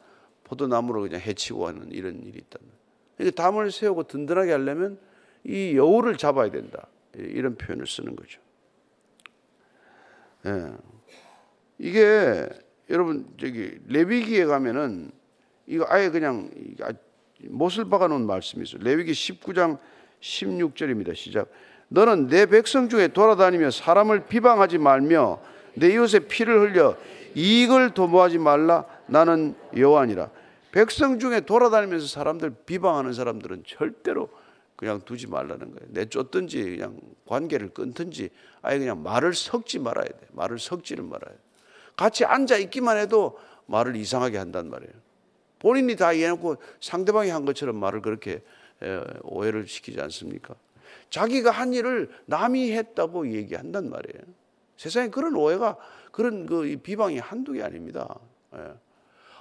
포도나무로 0.48 1.02
그냥 1.02 1.20
해치고 1.20 1.68
하는 1.68 1.92
이런 1.92 2.24
일이 2.24 2.40
있다. 2.40 2.60
그러니까 3.18 3.44
담을 3.44 3.72
세우고 3.72 4.04
든든하게 4.04 4.52
하려면 4.52 5.00
이 5.44 5.76
여우를 5.76 6.18
잡아야 6.18 6.50
된다. 6.50 6.88
이런 7.14 7.56
표현을 7.56 7.88
쓰는 7.88 8.16
거죠. 8.16 8.40
예. 10.46 10.72
이게 11.80 12.48
여러분 12.90 13.28
저기 13.40 13.78
레위기에 13.88 14.46
가면은 14.46 15.12
이거 15.66 15.86
아예 15.90 16.10
그냥 16.10 16.50
아, 16.82 16.92
못을 17.50 17.90
박아 17.90 18.08
놓은 18.08 18.26
말씀이 18.26 18.64
있어요. 18.64 18.82
레위기 18.84 19.12
19장 19.12 19.78
16절입니다. 20.22 21.16
시작. 21.16 21.50
너는 21.90 22.28
내 22.28 22.46
백성 22.46 22.90
중에 22.90 23.10
돌아다니며 23.10 23.72
사람을 23.72 24.26
비방하지 24.28 24.78
말며 24.78 25.40
내 25.76 25.94
이웃의 25.94 26.22
피를 26.28 26.60
흘려 26.62 26.98
이익을 27.36 27.94
도모하지 27.94 28.40
말라. 28.40 28.86
나는 29.06 29.56
여호와니라. 29.76 30.30
백성 30.72 31.20
중에 31.20 31.42
돌아다니면서 31.42 32.08
사람들 32.08 32.52
비방하는 32.66 33.14
사람들은 33.14 33.64
절대로 33.66 34.30
그냥 34.76 35.02
두지 35.04 35.28
말라는 35.28 35.72
거예요. 35.72 35.90
내쫓든지 35.90 36.64
그냥 36.64 37.00
관계를 37.26 37.70
끊든지 37.70 38.30
아예 38.62 38.78
그냥 38.78 39.02
말을 39.02 39.34
섞지 39.34 39.80
말아야 39.80 40.06
돼. 40.06 40.20
말을 40.34 40.60
섞지를 40.60 41.04
말아야 41.04 41.34
돼. 41.34 41.40
같이 41.96 42.26
앉아 42.26 42.58
있기만 42.58 42.98
해도 42.98 43.40
말을 43.66 43.96
이상하게 43.96 44.38
한단 44.38 44.70
말이에요. 44.70 44.94
본인이 45.60 45.96
다 45.96 46.14
이해해놓고 46.14 46.58
상대방이 46.80 47.32
한 47.32 47.44
것처럼 47.46 47.78
말을 47.78 48.02
그렇게 48.02 48.44
오해를 49.24 49.68
시키지 49.68 50.00
않습니까? 50.02 50.54
자기가 51.10 51.50
한 51.50 51.74
일을 51.74 52.12
남이 52.26 52.72
했다고 52.74 53.32
얘기한단 53.32 53.90
말이에요. 53.90 54.24
세상에 54.78 55.10
그런 55.10 55.36
오해가 55.36 55.76
그런 56.12 56.46
그 56.46 56.78
비방이 56.84 57.18
한두 57.18 57.54
개 57.54 57.64
아닙니다. 57.64 58.20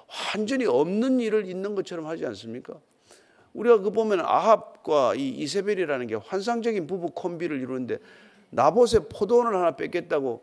완전히 0.09 0.67
없는 0.67 1.21
일을 1.21 1.47
있는 1.47 1.75
것처럼 1.75 2.07
하지 2.07 2.25
않습니까? 2.27 2.79
우리가 3.55 3.79
그 3.81 3.91
보면 3.91 4.21
아합과 4.21 5.15
이 5.15 5.29
이세벨이라는 5.29 6.07
게 6.07 6.15
환상적인 6.15 6.87
부부 6.87 7.11
콤비를 7.13 7.61
이루는데 7.61 7.99
나봇의 8.51 9.09
포도원을 9.09 9.55
하나 9.57 9.77
뺏겠다고 9.77 10.43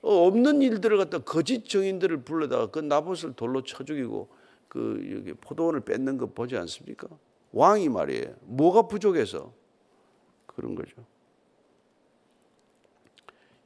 어, 0.00 0.26
없는 0.26 0.62
일들을 0.62 0.96
갖다 0.96 1.18
거짓 1.18 1.68
증인들을 1.68 2.22
불러다가 2.22 2.66
그 2.66 2.78
나봇을 2.78 3.34
돌로 3.34 3.62
쳐 3.62 3.84
죽이고 3.84 4.28
그 4.68 5.12
여기 5.14 5.32
포도원을 5.34 5.80
뺏는 5.80 6.18
거 6.18 6.26
보지 6.26 6.56
않습니까? 6.56 7.08
왕이 7.52 7.88
말이에요. 7.88 8.34
뭐가 8.42 8.82
부족해서 8.82 9.52
그런 10.46 10.74
거죠. 10.74 11.04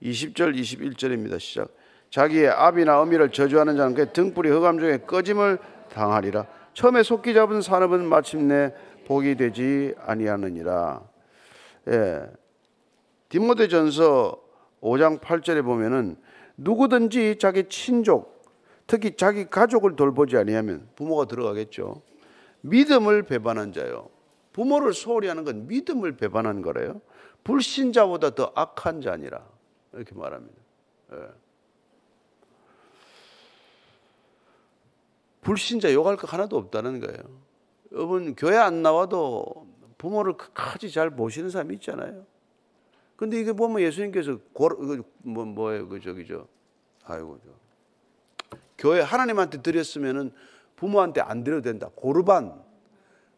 20절 0.03 0.59
21절입니다. 0.59 1.39
시작. 1.39 1.75
자기의 2.13 2.51
아비나 2.51 3.01
어미를 3.01 3.33
저주하는 3.33 3.77
자는 3.77 3.95
그 3.95 4.13
등불이 4.13 4.51
흑암 4.51 4.79
중에 4.79 4.99
꺼짐을 4.99 5.59
당하리라. 5.91 6.47
처음에 6.75 7.03
속기 7.03 7.33
잡은 7.33 7.63
산업은 7.63 8.05
마침내 8.05 8.75
복이 9.07 9.37
되지 9.37 9.95
아니하느니라. 9.99 11.03
예. 11.89 12.27
디모데전서 13.31 14.39
5장 14.83 15.21
8절에 15.21 15.65
보면은 15.65 16.17
누구든지 16.59 17.39
자기 17.39 17.67
친족, 17.71 18.45
특히 18.87 19.17
자기 19.17 19.49
가족을 19.49 19.97
돌보지 19.97 20.37
아니하면 20.37 20.87
부모가 20.97 21.25
들어가겠죠. 21.25 22.03
믿음을 22.61 23.23
배반한 23.23 23.73
자요. 23.73 24.11
부모를 24.53 24.93
소홀히 24.93 25.29
하는 25.29 25.45
건 25.45 25.67
믿음을 25.67 26.19
배반한 26.19 26.61
거래요. 26.61 27.01
불신자보다 27.43 28.35
더 28.35 28.53
악한 28.55 29.01
자니라. 29.01 29.43
이렇게 29.95 30.15
말합니다. 30.15 30.61
예. 31.15 31.42
불신자 35.43 35.93
욕할 35.93 36.17
거 36.17 36.27
하나도 36.27 36.57
없다는 36.57 37.01
거예요. 37.01 37.19
여러분, 37.93 38.35
교회 38.35 38.57
안 38.57 38.83
나와도 38.83 39.69
부모를 39.99 40.37
끝까지 40.37 40.91
잘 40.91 41.11
보시는 41.11 41.51
사람이 41.51 41.75
있잖아요. 41.75 42.25
근데 43.17 43.39
이게 43.39 43.53
보면 43.53 43.83
예수님께서 43.83 44.39
고, 44.53 44.69
그, 44.69 45.03
뭐, 45.19 45.45
뭐예요, 45.45 45.89
그, 45.89 46.01
저기, 46.01 46.27
저, 46.27 46.47
아이고, 47.05 47.39
저. 47.45 48.57
교회 48.79 49.01
하나님한테 49.01 49.63
드렸으면은 49.63 50.33
부모한테 50.77 51.21
안 51.21 51.45
드려도 51.45 51.63
된다. 51.63 51.91
고르반. 51.95 52.61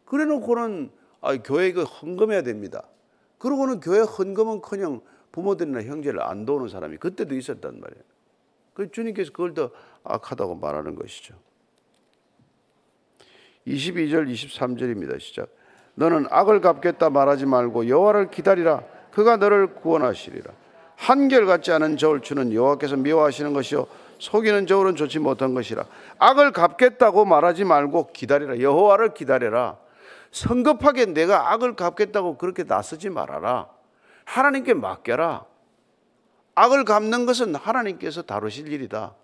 그래 0.04 0.24
놓고는, 0.24 0.90
아, 1.20 1.36
교회 1.38 1.68
이거 1.68 1.84
헌금해야 1.84 2.42
됩니다. 2.42 2.88
그러고는 3.38 3.80
교회 3.80 4.00
헌금은 4.00 4.62
커녕 4.62 5.02
부모들이나 5.32 5.82
형제를 5.82 6.22
안 6.22 6.44
도우는 6.44 6.68
사람이 6.68 6.98
그때도 6.98 7.34
있었단 7.34 7.80
말이에요. 7.80 8.04
그 8.72 8.90
주님께서 8.90 9.32
그걸 9.32 9.52
더 9.54 9.70
악하다고 10.04 10.56
말하는 10.56 10.94
것이죠. 10.94 11.34
22절 13.66 14.30
23절입니다. 14.32 15.20
시작. 15.20 15.48
너는 15.94 16.26
악을 16.30 16.60
갚겠다 16.60 17.10
말하지 17.10 17.46
말고 17.46 17.88
여호와를 17.88 18.30
기다리라. 18.30 18.82
그가 19.12 19.36
너를 19.36 19.74
구원하시리라. 19.74 20.52
한결같지 20.96 21.72
않은 21.72 21.96
저울 21.96 22.20
추는 22.20 22.52
여호와께서 22.52 22.96
미워하시는 22.96 23.52
것이요 23.52 23.86
속이는 24.18 24.66
저울은 24.66 24.96
좋지 24.96 25.18
못한 25.18 25.54
것이라. 25.54 25.84
악을 26.18 26.52
갚겠다고 26.52 27.24
말하지 27.24 27.64
말고 27.64 28.10
기다리라. 28.12 28.60
여호와를 28.60 29.14
기다려라. 29.14 29.78
성급하게 30.30 31.06
내가 31.06 31.52
악을 31.52 31.76
갚겠다고 31.76 32.38
그렇게 32.38 32.64
나서지 32.64 33.08
말아라. 33.10 33.68
하나님께 34.24 34.74
맡겨라. 34.74 35.44
악을 36.56 36.84
갚는 36.84 37.26
것은 37.26 37.54
하나님께서 37.54 38.22
다루실 38.22 38.72
일이다. 38.72 39.14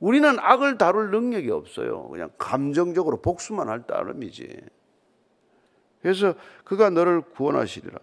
우리는 0.00 0.38
악을 0.38 0.78
다룰 0.78 1.10
능력이 1.10 1.50
없어요. 1.50 2.08
그냥 2.08 2.30
감정적으로 2.38 3.22
복수만 3.22 3.68
할 3.68 3.86
따름이지. 3.86 4.60
그래서 6.02 6.34
그가 6.64 6.90
너를 6.90 7.22
구원하시리라. 7.22 7.98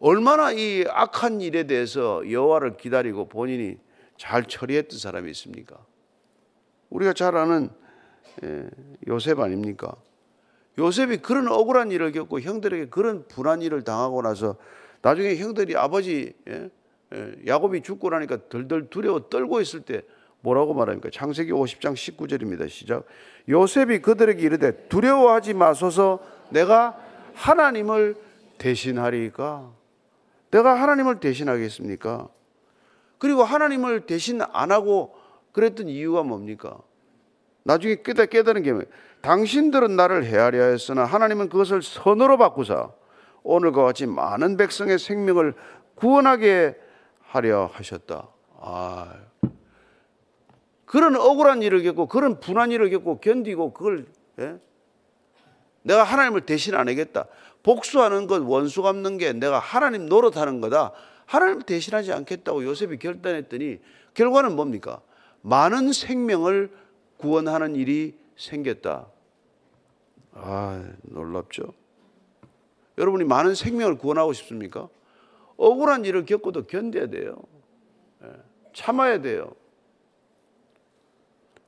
얼마나 0.00 0.50
이 0.50 0.84
악한 0.88 1.40
일에 1.40 1.64
대해서 1.64 2.28
여호와를 2.28 2.76
기다리고 2.76 3.28
본인이 3.28 3.78
잘 4.16 4.44
처리했던 4.44 4.98
사람이 4.98 5.30
있습니까? 5.30 5.76
우리가 6.90 7.12
잘 7.12 7.36
아는 7.36 7.70
예, 8.42 8.68
요셉 9.06 9.38
아닙니까? 9.38 9.94
요셉이 10.78 11.18
그런 11.18 11.48
억울한 11.48 11.90
일을 11.90 12.12
겪고 12.12 12.40
형들에게 12.40 12.86
그런 12.86 13.26
불안 13.28 13.62
일을 13.62 13.82
당하고 13.82 14.22
나서 14.22 14.56
나중에 15.02 15.36
형들이 15.36 15.76
아버지 15.76 16.34
예? 16.48 16.70
예, 17.14 17.34
야곱이 17.46 17.82
죽고 17.82 18.10
나니까 18.10 18.48
덜덜 18.48 18.88
두려워 18.88 19.28
떨고 19.28 19.60
있을 19.60 19.80
때 19.80 20.02
뭐라고 20.42 20.74
말합니까? 20.74 21.08
창세기 21.10 21.52
50장 21.52 21.94
19절입니다. 21.94 22.68
시작. 22.68 23.04
요셉이 23.48 24.02
그들에게 24.02 24.40
이르되 24.42 24.88
두려워하지 24.88 25.54
마소서 25.54 26.20
내가 26.50 26.96
하나님을 27.34 28.16
대신하리까? 28.58 29.70
내가 30.50 30.74
하나님을 30.74 31.20
대신하겠습니까? 31.20 32.28
그리고 33.18 33.44
하나님을 33.44 34.06
대신 34.06 34.40
안 34.52 34.72
하고 34.72 35.14
그랬던 35.52 35.88
이유가 35.88 36.22
뭡니까? 36.22 36.78
나중에 37.64 38.02
깨달, 38.02 38.26
깨달은 38.26 38.62
게 38.62 38.72
뭐예요? 38.72 38.86
당신들은 39.20 39.94
나를 39.94 40.24
헤아려 40.24 40.60
했으나 40.64 41.04
하나님은 41.04 41.48
그것을 41.48 41.82
선으로 41.82 42.36
바꾸사 42.36 42.90
오늘과 43.44 43.84
같이 43.84 44.06
많은 44.06 44.56
백성의 44.56 44.98
생명을 44.98 45.54
구원하게 45.94 46.76
하려 47.20 47.70
하셨다. 47.72 48.28
아, 48.60 49.14
그런 50.92 51.16
억울한 51.16 51.62
일을 51.62 51.82
겪고 51.84 52.06
그런 52.06 52.38
분한 52.38 52.70
일을 52.70 52.90
겪고 52.90 53.18
견디고 53.18 53.72
그걸 53.72 54.04
예? 54.38 54.58
내가 55.80 56.02
하나님을 56.02 56.42
대신 56.42 56.74
안 56.74 56.86
하겠다. 56.86 57.28
복수하는 57.62 58.26
것, 58.26 58.42
원수 58.44 58.82
갚는 58.82 59.16
게 59.16 59.32
내가 59.32 59.58
하나님 59.58 60.04
노릇하는 60.04 60.60
거다. 60.60 60.92
하나님을 61.24 61.62
대신하지 61.62 62.12
않겠다고 62.12 62.64
요셉이 62.64 62.98
결단했더니 62.98 63.80
결과는 64.12 64.54
뭡니까? 64.54 65.00
많은 65.40 65.94
생명을 65.94 66.70
구원하는 67.16 67.74
일이 67.74 68.14
생겼다. 68.36 69.06
아, 70.34 70.84
놀랍죠. 71.04 71.72
여러분이 72.98 73.24
많은 73.24 73.54
생명을 73.54 73.96
구원하고 73.96 74.34
싶습니까? 74.34 74.90
억울한 75.56 76.04
일을 76.04 76.26
겪어도 76.26 76.66
견뎌야 76.66 77.06
돼요. 77.06 77.36
예, 78.24 78.28
참아야 78.74 79.22
돼요. 79.22 79.54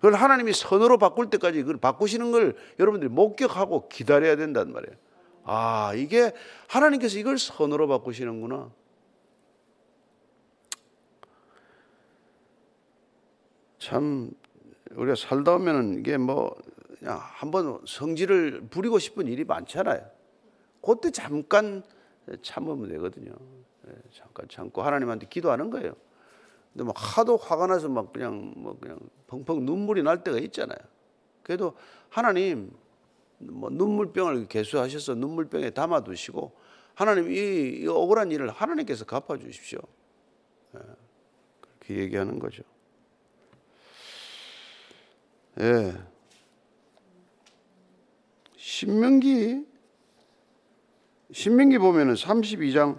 그걸 0.05 0.21
하나님이 0.21 0.53
선으로 0.53 0.99
바꿀 0.99 1.31
때까지 1.31 1.63
그걸 1.63 1.79
바꾸시는 1.79 2.31
걸 2.31 2.55
여러분들이 2.79 3.09
목격하고 3.09 3.89
기다려야 3.89 4.37
된단 4.37 4.71
말이에요. 4.71 4.95
아, 5.45 5.95
이게 5.97 6.35
하나님께서 6.69 7.19
이걸 7.19 7.39
선으로 7.39 7.89
바꾸시는구나. 7.89 8.71
참 13.79 14.31
우리가 14.91 15.15
살다 15.15 15.57
보면은 15.57 16.01
이게 16.01 16.19
뭐 16.19 16.55
그냥 16.99 17.19
한번 17.19 17.81
성질을 17.87 18.67
부리고 18.69 18.99
싶은 18.99 19.27
일이 19.27 19.45
많잖아요. 19.45 20.07
그때 20.83 21.13
잠깐 21.13 21.83
참으면 22.43 22.91
되거든요. 22.91 23.33
예, 23.89 23.93
잠깐 24.13 24.49
참고 24.51 24.83
하나님한테 24.83 25.29
기도하는 25.31 25.71
거예요. 25.71 25.95
근데 26.75 26.85
뭐 26.85 26.93
하도 26.97 27.37
화가 27.37 27.69
나서 27.69 27.89
막 27.89 28.13
그냥 28.13 28.53
뭐 28.57 28.77
그냥 28.79 28.99
펑펑 29.29 29.65
눈물이 29.65 30.03
날 30.03 30.25
때가 30.25 30.39
있잖아요. 30.39 30.79
그래도 31.45 31.77
하나님 32.09 32.73
뭐 33.39 33.71
눈물병을 33.71 34.49
개수하셔서 34.49 35.15
눈물병에 35.15 35.71
담아 35.71 36.03
두시고 36.03 36.53
하나님 36.95 37.31
이, 37.31 37.83
이 37.83 37.87
억울한 37.87 38.33
일을 38.33 38.51
하나님께서 38.51 39.05
갚아 39.05 39.39
주십시오. 39.39 39.79
예, 40.75 40.81
그렇게 41.61 42.03
얘기하는 42.03 42.41
거죠. 42.41 42.65
예. 45.61 45.95
신명기 48.57 49.65
신명기 51.31 51.79
보면은 51.79 52.15
32장 52.15 52.99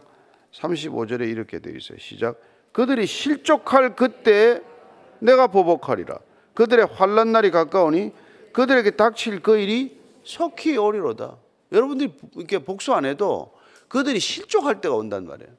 35절에 0.54 1.30
이렇게 1.30 1.60
되어 1.60 1.74
있어요. 1.74 1.98
시작. 1.98 2.40
그들이 2.76 3.06
실족할 3.06 3.96
그때 3.96 4.62
내가 5.20 5.48
보복하리라. 5.48 6.20
그들의 6.56 6.88
환란 6.88 7.32
날이 7.32 7.50
가까우니 7.50 8.12
그들에게 8.52 8.92
닥칠 8.92 9.42
그 9.42 9.58
일이 9.58 9.98
속히 10.26 10.76
오리로다. 10.76 11.38
여러분들이 11.72 12.14
이렇게 12.36 12.60
복수 12.60 12.94
안 12.94 13.06
해도 13.06 13.54
그들이 13.88 14.20
실족할 14.20 14.82
때가 14.82 14.94
온단 14.94 15.26
말이에요. 15.26 15.54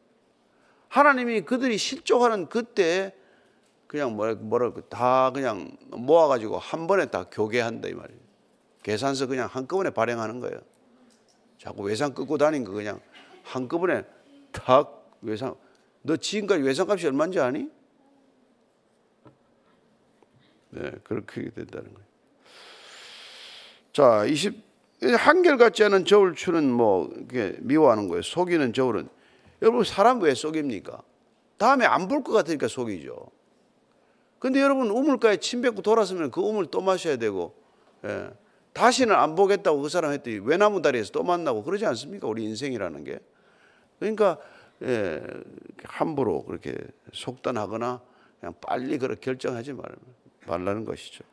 하나님이 0.91 1.41
그들이 1.41 1.79
실족하는 1.79 2.51
그때 2.51 3.15
그냥 3.87 4.15
뭐라 4.15 4.35
뭐라 4.35 4.73
다 4.91 5.31
그냥 5.31 5.75
모아가지고 5.87 6.59
한 6.59 6.87
번에 6.87 7.07
다 7.07 7.25
교계한다 7.31 7.89
이 7.89 7.95
말이에요. 7.95 8.21
계산서 8.83 9.27
그냥 9.27 9.49
한꺼번에 9.51 9.89
발행하는 9.89 10.41
거예요. 10.41 10.59
자꾸 11.57 11.85
외상 11.85 12.13
끊고 12.13 12.37
다닌 12.37 12.63
거 12.63 12.73
그냥 12.73 13.01
한꺼번에 13.43 14.03
탁 14.53 15.11
외상. 15.23 15.57
너 16.07 16.17
지금까지 16.17 16.63
외상값이 16.63 17.07
얼마인지 17.07 17.41
아니? 17.41 17.69
네, 20.71 20.93
그렇게 21.05 21.51
된다는 21.51 21.93
거예요. 21.93 22.07
자, 23.93 24.25
20 24.25 24.65
한결같지 25.19 25.85
않은 25.85 26.05
저울 26.05 26.35
추는 26.35 26.71
뭐 26.71 27.11
이렇게 27.15 27.57
미워하는 27.61 28.09
거예요. 28.09 28.23
속이는 28.23 28.73
저울은 28.73 29.09
여러분 29.63 29.85
사람 29.85 30.21
왜 30.21 30.35
속입니까? 30.35 31.03
다음에 31.59 31.85
안 31.85 32.09
볼 32.09 32.23
것 32.23 32.33
같으니까 32.33 32.69
속이죠. 32.69 33.27
근데 34.39 34.61
여러분 34.61 34.91
우물가에 34.91 35.39
침 35.39 35.61
뱉고 35.63 35.83
돌았으면 35.83 36.31
그 36.31 36.41
우물 36.41 36.67
또 36.67 36.81
마셔야 36.81 37.17
되고 37.17 37.55
예. 38.05 38.31
다시는 38.75 39.15
안 39.15 39.35
보겠다고 39.35 39.81
그 39.81 39.89
사람 39.89 40.13
했더니 40.13 40.39
외나무 40.39 40.83
다리에서 40.83 41.11
또 41.13 41.23
만나고 41.23 41.63
그러지 41.63 41.87
않습니까? 41.87 42.29
우리 42.29 42.45
인생이라는 42.45 43.05
게. 43.05 43.19
그러니까 43.99 44.39
예, 44.83 45.23
함부로 45.85 46.45
그렇게 46.45 46.75
속단하거나 47.13 48.01
그냥 48.41 48.55
빨리 48.61 48.99
그렇게 48.99 49.21
결정하지 49.21 49.73
말, 49.73 49.85
말라는 50.47 50.85
것이죠. 50.85 51.25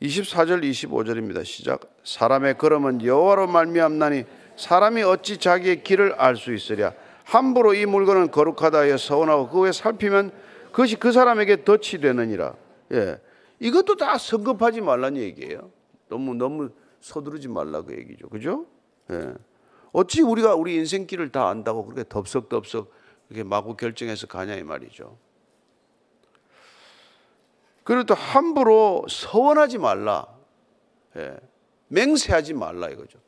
24절 0.00 0.64
25절입니다. 0.64 1.44
시작. 1.44 1.94
사람의 2.02 2.58
걸음은 2.58 3.04
여호와로 3.04 3.46
말미암나니 3.46 4.24
사람이 4.56 5.02
어찌 5.02 5.38
자기의 5.38 5.84
길을 5.84 6.14
알 6.14 6.36
수 6.36 6.52
있으랴. 6.52 6.94
함부로 7.24 7.72
이 7.72 7.86
물건은 7.86 8.30
거룩하다 8.30 8.78
하여 8.78 8.96
서원하고 8.96 9.48
그 9.48 9.60
후에 9.60 9.72
살피면 9.72 10.32
그것이 10.72 10.96
그 10.96 11.12
사람에게 11.12 11.64
덫이 11.64 12.00
되느니라. 12.00 12.54
예. 12.92 13.20
이것도 13.60 13.96
다 13.96 14.18
성급하지 14.18 14.80
말라는 14.80 15.20
얘기예요. 15.20 15.70
너무 16.08 16.34
너무 16.34 16.70
서두르지 17.00 17.48
말라 17.48 17.82
그 17.82 17.94
얘기죠. 17.96 18.28
그죠? 18.28 18.66
예. 19.12 19.34
어찌 19.92 20.22
우리가 20.22 20.54
우리 20.54 20.74
인생길을 20.76 21.30
다 21.30 21.48
안다고 21.48 21.84
그렇게 21.84 22.04
덥석덥석 22.08 22.90
그렇게 23.28 23.44
마구 23.44 23.76
결정해서 23.76 24.26
가냐 24.26 24.54
이 24.56 24.62
말이죠. 24.62 25.18
그리고 27.84 28.04
또 28.04 28.14
함부로 28.14 29.04
서원하지 29.08 29.78
말라. 29.78 30.26
예. 31.16 31.36
맹세하지 31.88 32.54
말라 32.54 32.88
이거죠. 32.88 33.18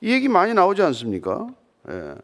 이 0.00 0.10
얘기 0.12 0.28
많이 0.28 0.54
나오지 0.54 0.82
않습니까? 0.82 1.46
예. 1.88 2.14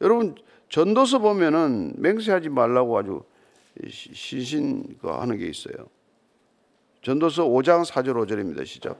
여러분 0.00 0.34
전도서 0.68 1.18
보면은 1.18 1.92
맹세하지 1.98 2.48
말라고 2.48 2.98
아주 2.98 3.22
신신 3.88 4.98
하는 5.02 5.36
게 5.36 5.46
있어요. 5.46 5.74
전도서 7.02 7.44
5장 7.44 7.84
4절 7.84 8.14
5절입니다. 8.14 8.64
시작. 8.64 8.98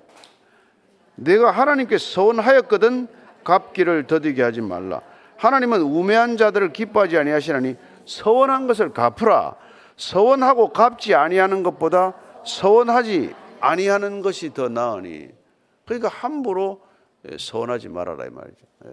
내가 1.25 1.51
하나님께 1.51 1.99
서원하였거든 1.99 3.09
갚기를 3.45 4.07
더디게 4.07 4.43
하지 4.43 4.61
말라. 4.61 5.03
하나님은 5.37 5.81
우매한 5.81 6.37
자들을 6.37 6.73
기뻐하지 6.73 7.19
아니하시나니 7.19 7.77
서원한 8.07 8.67
것을 8.67 8.93
갚으라. 8.93 9.57
서원하고 9.97 10.73
갚지 10.73 11.15
아니하는 11.15 11.63
것보다 11.63 12.15
서원하지 12.47 13.35
아니하는 13.61 14.23
것이 14.23 14.53
더 14.55 14.69
나으니. 14.69 15.31
그러니까 15.85 16.09
함부로 16.09 16.81
예, 17.31 17.37
서운하지 17.39 17.89
말아라 17.89 18.27
이 18.27 18.31
말이죠. 18.31 18.67
예. 18.87 18.91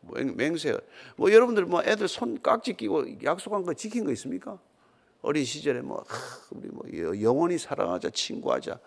뭐 0.00 0.20
맹세. 0.34 0.76
뭐 1.16 1.32
여러분들 1.32 1.64
뭐 1.64 1.82
애들 1.82 2.08
손 2.08 2.40
깍지 2.42 2.74
끼고 2.74 3.22
약속한 3.24 3.64
거 3.64 3.74
지킨 3.74 4.04
거 4.04 4.12
있습니까? 4.12 4.58
어린 5.22 5.44
시절에 5.44 5.80
뭐 5.80 6.04
우리 6.50 6.68
뭐 6.68 6.84
영원히 7.20 7.58
사랑하자, 7.58 8.10
친구하자, 8.10 8.78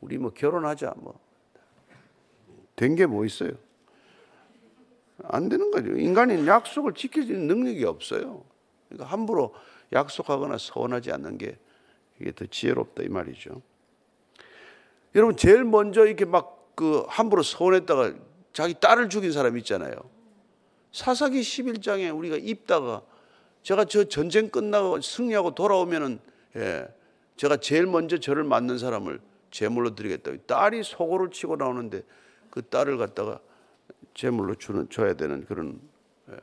우리 0.00 0.18
뭐 0.18 0.30
결혼하자 0.30 0.94
뭐 0.96 1.20
된 2.80 2.96
게 2.96 3.06
뭐 3.06 3.24
있어요? 3.26 3.50
안 5.24 5.48
되는 5.50 5.70
거죠. 5.70 5.92
인간이 5.96 6.46
약속을 6.46 6.94
지켜주는 6.94 7.46
능력이 7.46 7.84
없어요. 7.84 8.42
그러니까 8.88 9.12
함부로 9.12 9.54
약속하거나 9.92 10.56
서운하지 10.58 11.12
않는 11.12 11.36
게 11.36 11.58
이게 12.20 12.32
더 12.32 12.46
지혜롭다 12.46 13.02
이 13.02 13.08
말이죠. 13.08 13.60
여러분 15.14 15.36
제일 15.36 15.64
먼저 15.64 16.06
이렇게 16.06 16.24
막 16.24 16.58
그 16.80 17.04
함부로 17.08 17.42
서운했다가 17.42 18.14
자기 18.54 18.72
딸을 18.72 19.10
죽인 19.10 19.32
사람 19.32 19.58
있잖아요. 19.58 19.92
사사기 20.92 21.42
11장에 21.42 22.16
우리가 22.16 22.38
입다가 22.40 23.02
제가 23.62 23.84
저 23.84 24.04
전쟁 24.04 24.48
끝나고 24.48 25.02
승리하고 25.02 25.54
돌아오면은 25.54 26.20
예, 26.56 26.88
제가 27.36 27.58
제일 27.58 27.84
먼저 27.84 28.16
저를 28.16 28.44
맞는 28.44 28.78
사람을 28.78 29.20
제물로 29.50 29.94
드리겠다. 29.94 30.30
딸이 30.46 30.82
속고를 30.82 31.32
치고 31.32 31.56
나오는데 31.56 32.02
그 32.50 32.62
딸을 32.62 32.98
갖다가 32.98 33.40
제물로 34.14 34.54
주는 34.56 34.88
줘야 34.90 35.14
되는 35.14 35.44
그런 35.46 35.80
예, 36.30 36.36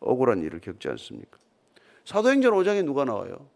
억울한 0.00 0.42
일을 0.42 0.60
겪지 0.60 0.88
않습니까? 0.88 1.38
사도행전 2.04 2.52
5장에 2.52 2.84
누가 2.84 3.04
나와요? 3.04 3.46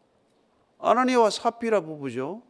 아나니아와 0.79 1.31
사피라 1.31 1.81
부부죠. 1.81 2.43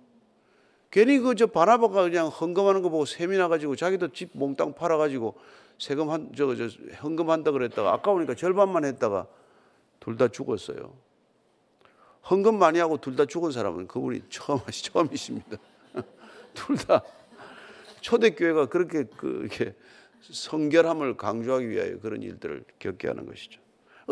괜히 0.91 1.19
그 1.19 1.35
저 1.35 1.47
바나바가 1.47 2.03
그냥 2.03 2.29
헌금하는 2.29 2.83
거 2.83 2.89
보고 2.89 3.05
세미 3.05 3.37
나가지고 3.37 3.75
자기도 3.77 4.13
집 4.13 4.31
몽땅 4.35 4.75
팔아가지고 4.75 5.35
세금 5.79 6.11
한 6.11 6.33
저거 6.37 6.55
저 6.55 6.69
헌금한다 7.03 7.51
그랬다가 7.51 7.93
아까우니까 7.95 8.35
절반만 8.35 8.85
했다가 8.85 9.27
둘 10.01 10.17
다 10.17 10.29
죽었어요. 10.29 10.95
헌금 12.31 12.59
많이 12.59 12.79
하고 12.79 12.97
둘 12.99 13.17
다 13.17 13.25
죽은 13.27 13.51
사람은 13.53 13.87
그분이 13.89 14.23
처음 14.29 14.61
처음이십니다. 14.71 15.57
둘 16.55 16.77
다 16.77 17.03
초대교회가 18.05 18.67
그렇게 18.67 19.05
그 19.17 19.41
이렇게 19.41 19.75
성결함을 20.21 21.17
강조하기 21.17 21.69
위하여 21.71 21.99
그런 22.01 22.23
일들을 22.23 22.65
겪게 22.79 23.09
하는 23.09 23.25
것이죠. 23.25 23.61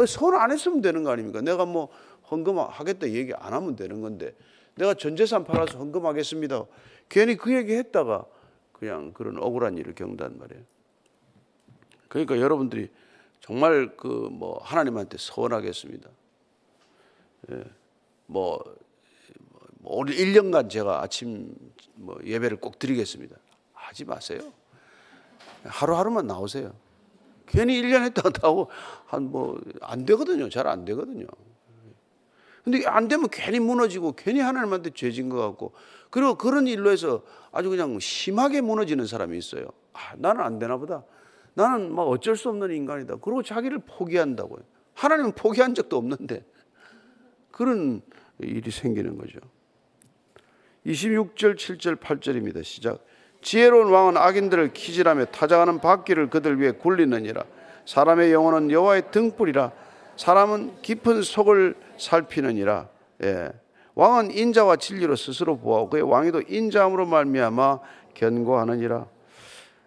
손 0.06 0.34
안 0.34 0.50
했으면 0.50 0.80
되는 0.80 1.04
거 1.04 1.10
아닙니까? 1.10 1.42
내가 1.42 1.66
뭐 1.66 1.90
헌금 2.30 2.58
하겠다 2.58 3.10
얘기 3.10 3.34
안 3.34 3.52
하면 3.52 3.76
되는 3.76 4.00
건데 4.00 4.34
내가 4.76 4.94
전 4.94 5.14
재산 5.14 5.44
팔아서 5.44 5.78
헌금하겠습니다. 5.78 6.64
괜히 7.10 7.36
그 7.36 7.54
얘기 7.54 7.74
했다가 7.74 8.24
그냥 8.72 9.12
그런 9.12 9.36
억울한 9.38 9.76
일을 9.76 9.94
겪는단 9.94 10.38
말이에요. 10.38 10.64
그러니까 12.08 12.40
여러분들이 12.40 12.88
정말 13.40 13.94
그 13.96 14.06
뭐 14.08 14.58
하나님한테 14.62 15.18
서원하겠습니다. 15.18 16.08
예. 17.50 17.64
뭐, 18.26 18.62
뭐 19.80 19.96
오늘 19.98 20.14
1년간 20.14 20.70
제가 20.70 21.02
아침 21.02 21.54
뭐 21.94 22.18
예배를 22.24 22.56
꼭 22.58 22.78
드리겠습니다. 22.78 23.36
하지 23.92 24.06
마세요. 24.06 24.40
하루하루만 25.64 26.26
나오세요. 26.26 26.72
괜히 27.46 27.80
1년 27.82 28.02
했다가 28.04 28.30
하고 28.48 28.70
한 29.06 29.24
뭐 29.30 29.58
안 29.82 30.06
되거든요. 30.06 30.48
잘 30.48 30.66
안 30.66 30.86
되거든요. 30.86 31.26
근데 32.64 32.86
안 32.86 33.08
되면 33.08 33.28
괜히 33.30 33.58
무너지고 33.60 34.12
괜히 34.12 34.40
하나님한테 34.40 34.90
죄진 34.94 35.28
것 35.28 35.36
같고 35.46 35.74
그리고 36.10 36.36
그런 36.36 36.66
일로 36.66 36.90
해서 36.90 37.22
아주 37.50 37.68
그냥 37.68 37.98
심하게 38.00 38.62
무너지는 38.62 39.06
사람이 39.06 39.36
있어요. 39.36 39.66
아, 39.92 40.14
나는 40.16 40.40
안 40.42 40.58
되나 40.58 40.78
보다. 40.78 41.04
나는 41.54 41.94
막 41.94 42.04
어쩔 42.04 42.34
수 42.34 42.48
없는 42.48 42.70
인간이다. 42.72 43.16
그리고 43.16 43.42
자기를 43.42 43.80
포기한다고요. 43.80 44.62
하나님은 44.94 45.32
포기한 45.32 45.74
적도 45.74 45.98
없는데 45.98 46.46
그런 47.50 48.00
일이 48.38 48.70
생기는 48.70 49.18
거죠. 49.18 49.38
26절, 50.86 51.56
7절, 51.56 51.96
8절입니다. 52.00 52.64
시작. 52.64 53.04
지혜로운 53.42 53.90
왕은 53.90 54.16
악인들을 54.16 54.72
키질하며 54.72 55.26
타작하는 55.26 55.80
바퀴를 55.80 56.30
그들 56.30 56.60
위에 56.60 56.72
굴리느니라. 56.72 57.44
사람의 57.86 58.32
영혼은 58.32 58.70
여호와의 58.70 59.10
등불이라. 59.10 59.72
사람은 60.16 60.80
깊은 60.82 61.22
속을 61.22 61.74
살피느니라. 61.98 62.88
예. 63.24 63.50
왕은 63.94 64.30
인자와 64.30 64.76
진리로 64.76 65.16
스스로 65.16 65.58
보하고 65.58 65.90
그의 65.90 66.02
왕위도 66.02 66.42
인자함으로 66.48 67.06
말미암아 67.06 67.80
견고하느니라. 68.14 69.06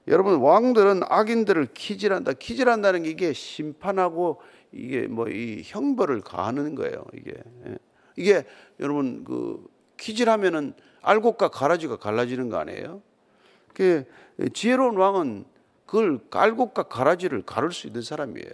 여러분 0.07 0.35
왕들은 0.35 1.01
악인들을 1.07 1.69
키질한다. 1.73 2.33
키질한다는 2.33 3.03
게 3.03 3.09
이게 3.09 3.33
심판하고 3.33 4.41
이게 4.71 5.07
뭐 5.07 5.27
이 5.29 5.61
형벌을 5.63 6.21
가하는 6.21 6.75
거예요. 6.75 7.05
이게 7.13 7.33
예. 7.67 7.77
이게 8.17 8.43
여러분 8.79 9.23
그 9.23 9.65
키질하면은 9.97 10.73
알곡과 11.01 11.47
가라지가 11.49 11.97
갈라지는 11.97 12.49
거 12.49 12.57
아니에요? 12.57 13.01
그 13.75 14.05
지혜로운 14.53 14.97
왕은 14.97 15.45
그걸 15.85 16.19
알곡과 16.31 16.83
가라지를 16.83 17.43
가를 17.43 17.71
수 17.71 17.85
있는 17.85 18.01
사람이에요. 18.01 18.49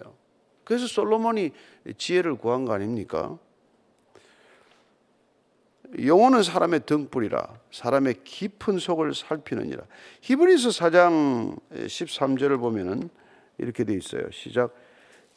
그래서 0.66 0.88
솔로몬이 0.88 1.52
지혜를 1.98 2.36
구한 2.36 2.66
거 2.66 2.74
아닙니까? 2.74 3.38
영혼은 6.06 6.44
사람의 6.44 6.82
등불이라 6.86 7.48
사람의 7.72 8.24
깊은 8.24 8.80
속을 8.80 9.14
살피느니라. 9.14 9.84
히브리서 10.22 10.70
4장 10.70 11.60
13절을 11.74 12.60
보면은 12.60 13.10
이렇게 13.58 13.84
돼 13.84 13.94
있어요. 13.94 14.30
시작. 14.32 14.74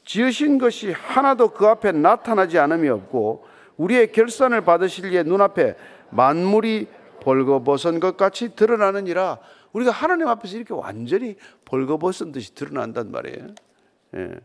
지으신 0.04 0.58
것이 0.58 0.92
하나도 0.92 1.48
그 1.48 1.66
앞에 1.66 1.92
나타나지 1.92 2.58
않음이 2.58 2.88
없고 2.88 3.44
우리의 3.76 4.12
결산을 4.12 4.60
받으실 4.62 5.12
예 5.14 5.22
눈앞에 5.22 5.76
만물이 6.10 6.86
벌거벗은 7.20 8.00
것 8.00 8.16
같이 8.16 8.54
드러나느니라. 8.54 9.38
우리가 9.74 9.90
하나님 9.90 10.28
앞에서 10.28 10.56
이렇게 10.56 10.72
완전히 10.72 11.36
벌거벗은 11.64 12.32
듯이 12.32 12.54
드러난단 12.54 13.10
말이에요. 13.10 13.48
예. 14.14 14.40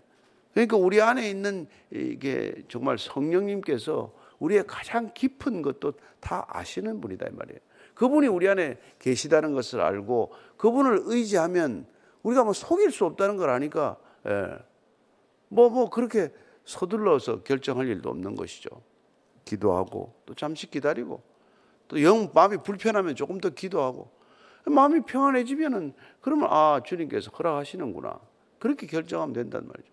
그러니까 0.53 0.77
우리 0.77 1.01
안에 1.01 1.29
있는 1.29 1.67
이게 1.91 2.63
정말 2.67 2.97
성령님께서 2.97 4.11
우리의 4.39 4.65
가장 4.67 5.11
깊은 5.13 5.61
것도 5.61 5.93
다 6.19 6.45
아시는 6.49 6.99
분이다 6.99 7.27
이 7.27 7.31
말이에요. 7.31 7.59
그분이 7.93 8.27
우리 8.27 8.47
안에 8.49 8.77
계시다는 8.97 9.53
것을 9.53 9.81
알고 9.81 10.33
그분을 10.57 11.01
의지하면 11.05 11.85
우리가 12.23 12.43
뭐 12.43 12.53
속일 12.53 12.91
수 12.91 13.05
없다는 13.05 13.37
걸 13.37 13.49
아니까 13.49 13.97
예. 14.27 14.57
뭐, 15.47 15.69
뭐 15.69 15.89
그렇게 15.89 16.31
서둘러서 16.65 17.43
결정할 17.43 17.87
일도 17.87 18.09
없는 18.09 18.35
것이죠. 18.35 18.69
기도하고 19.45 20.13
또 20.25 20.33
잠시 20.33 20.69
기다리고 20.69 21.21
또 21.87 22.01
영 22.01 22.29
마음이 22.33 22.57
불편하면 22.63 23.15
조금 23.15 23.39
더 23.39 23.49
기도하고 23.49 24.11
마음이 24.65 25.01
평안해지면은 25.01 25.93
그러면 26.21 26.47
아 26.51 26.81
주님께서 26.85 27.31
허락하시는구나 27.31 28.19
그렇게 28.59 28.87
결정하면 28.87 29.33
된단 29.33 29.67
말이죠. 29.67 29.89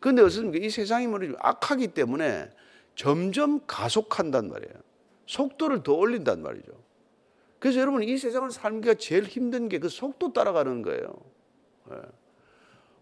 그런데 0.00 0.22
어떻습니까? 0.22 0.64
이 0.64 0.68
세상이 0.68 1.06
뭐냐 1.06 1.34
악하기 1.38 1.88
때문에 1.88 2.50
점점 2.94 3.60
가속한단 3.66 4.48
말이에요. 4.48 4.74
속도를 5.26 5.82
더 5.82 5.94
올린단 5.94 6.42
말이죠. 6.42 6.72
그래서 7.58 7.80
여러분 7.80 8.02
이 8.02 8.18
세상을 8.18 8.50
살기가 8.50 8.94
제일 8.94 9.24
힘든 9.24 9.68
게 9.68 9.78
그 9.78 9.88
속도 9.88 10.32
따라가는 10.32 10.82
거예요. 10.82 11.14
네. 11.90 11.96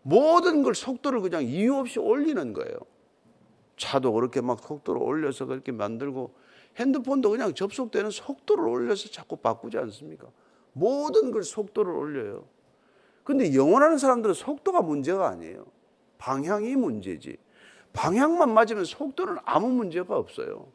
모든 0.03 0.63
걸 0.63 0.75
속도를 0.75 1.21
그냥 1.21 1.43
이유 1.43 1.77
없이 1.77 1.99
올리는 1.99 2.53
거예요. 2.53 2.77
차도 3.77 4.13
그렇게 4.13 4.41
막 4.41 4.61
속도를 4.61 5.03
올려서 5.03 5.47
그렇게 5.47 5.73
만들고 5.73 6.35
핸드폰도 6.77 7.31
그냥 7.31 7.55
접속되는 7.55 8.11
속도를 8.11 8.67
올려서 8.67 9.09
자꾸 9.11 9.37
바꾸지 9.37 9.79
않습니까? 9.79 10.29
모든 10.73 11.31
걸 11.31 11.43
속도를 11.43 11.93
올려요. 11.93 12.45
근데 13.25 13.55
영원하는 13.55 13.99
사람들은 13.99 14.35
속도가 14.35 14.83
문제가 14.83 15.29
아니에요. 15.29 15.67
방향이 16.19 16.77
문제지. 16.77 17.37
방향만 17.93 18.53
맞으면 18.53 18.85
속도는 18.85 19.37
아무 19.45 19.69
문제가 19.69 20.17
없어요. 20.17 20.67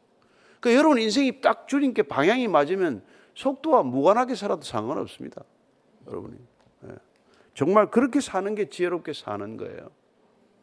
그러니까 0.60 0.78
여러분 0.78 0.98
인생이 0.98 1.40
딱 1.40 1.68
주님께 1.68 2.04
방향이 2.04 2.48
맞으면 2.48 3.02
속도와 3.34 3.82
무관하게 3.82 4.34
살아도 4.34 4.62
상관없습니다. 4.62 5.42
여러분이. 6.06 6.36
네. 6.80 6.94
정말 7.54 7.90
그렇게 7.90 8.20
사는 8.20 8.54
게 8.54 8.68
지혜롭게 8.68 9.12
사는 9.12 9.56
거예요. 9.56 9.90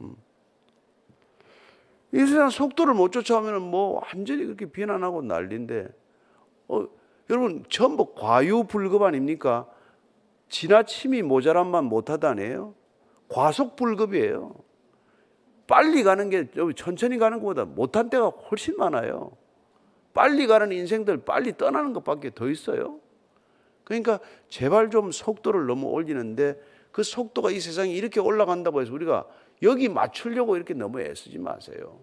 음. 0.01 0.15
이 2.13 2.19
세상 2.19 2.49
속도를 2.49 2.93
못 2.93 3.11
쫓아오면 3.11 3.61
뭐 3.61 4.01
완전히 4.01 4.45
그렇게 4.45 4.65
비난하고 4.65 5.21
난리인데, 5.21 5.87
어, 6.67 6.87
여러분 7.29 7.63
전부 7.69 8.13
과유불급 8.13 9.01
아닙니까? 9.01 9.67
지나침이 10.49 11.21
모자란만 11.21 11.85
못하다네요. 11.85 12.75
과속불급이에요. 13.29 14.53
빨리 15.67 16.03
가는 16.03 16.29
게 16.29 16.47
천천히 16.75 17.17
가는 17.17 17.39
것보다 17.39 17.65
못한 17.65 18.09
때가 18.09 18.27
훨씬 18.27 18.77
많아요. 18.77 19.31
빨리 20.13 20.45
가는 20.47 20.71
인생들 20.71 21.25
빨리 21.25 21.57
떠나는 21.57 21.93
것밖에 21.93 22.31
더 22.33 22.47
있어요. 22.49 22.99
그러니까 23.83 24.19
제발 24.49 24.89
좀 24.91 25.11
속도를 25.11 25.65
너무 25.65 25.88
올리는데 25.88 26.59
그 26.91 27.03
속도가 27.03 27.51
이 27.51 27.59
세상이 27.59 27.93
이렇게 27.95 28.19
올라간다고 28.19 28.81
해서 28.81 28.93
우리가 28.93 29.25
여기 29.63 29.89
맞추려고 29.89 30.55
이렇게 30.55 30.73
너무 30.73 31.01
애쓰지 31.01 31.39
마세요. 31.39 31.99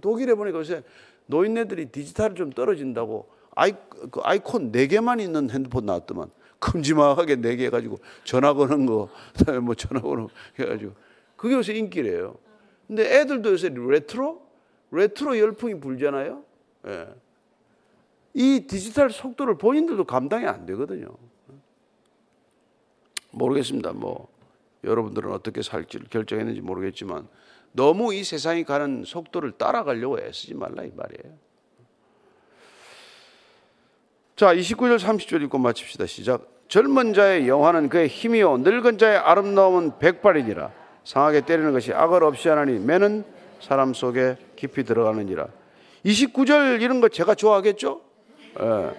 독일에 0.00 0.34
보니까 0.34 0.58
요새 0.58 0.82
노인네들이 1.26 1.86
디지털이 1.86 2.34
좀 2.34 2.50
떨어진다고 2.50 3.28
아이, 3.56 3.72
그 3.88 4.20
아이콘 4.22 4.70
4개만 4.70 5.20
있는 5.20 5.50
핸드폰 5.50 5.86
나왔더만 5.86 6.30
큼지막하게 6.60 7.36
4개 7.36 7.62
해가지고 7.62 7.98
전화 8.22 8.52
거는 8.54 8.86
거, 8.86 9.08
그다음에 9.36 9.58
뭐 9.58 9.74
전화 9.74 10.00
거는 10.00 10.24
거 10.28 10.30
해가지고 10.60 10.92
그게 11.36 11.54
요새 11.54 11.74
인기래요. 11.74 12.36
근데 12.86 13.18
애들도 13.18 13.50
요새 13.50 13.70
레트로? 13.74 14.46
레트로 14.92 15.38
열풍이 15.38 15.80
불잖아요. 15.80 16.44
예. 16.86 17.08
이 18.34 18.66
디지털 18.66 19.10
속도를 19.10 19.58
본인들도 19.58 20.04
감당이 20.04 20.46
안 20.46 20.66
되거든요. 20.66 21.08
모르겠습니다. 23.32 23.92
뭐 23.92 24.28
여러분들은 24.84 25.32
어떻게 25.32 25.62
살지 25.62 26.04
결정했는지 26.10 26.60
모르겠지만 26.60 27.26
너무 27.72 28.14
이 28.14 28.22
세상이 28.22 28.64
가는 28.64 29.04
속도를 29.04 29.52
따라가려고 29.52 30.18
애쓰지 30.20 30.54
말라 30.54 30.84
이 30.84 30.92
말이에요. 30.94 31.45
자, 34.36 34.54
29절 34.54 34.98
30절 34.98 35.42
읽고 35.44 35.56
마칩시다. 35.56 36.04
시작. 36.04 36.46
젊은 36.68 37.14
자의 37.14 37.48
영화는 37.48 37.88
그의 37.88 38.06
힘이요 38.06 38.58
늙은 38.58 38.98
자의 38.98 39.16
아름다움은 39.16 39.98
백발이니라. 39.98 40.70
상하게 41.04 41.40
때리는 41.46 41.72
것이 41.72 41.94
악을 41.94 42.22
없이 42.22 42.50
하나니 42.50 42.78
매는 42.78 43.24
사람 43.60 43.94
속에 43.94 44.36
깊이 44.54 44.84
들어가느니라. 44.84 45.46
29절 46.04 46.82
이런 46.82 47.00
거 47.00 47.08
제가 47.08 47.34
좋아하겠죠? 47.34 48.02
예. 48.60 48.90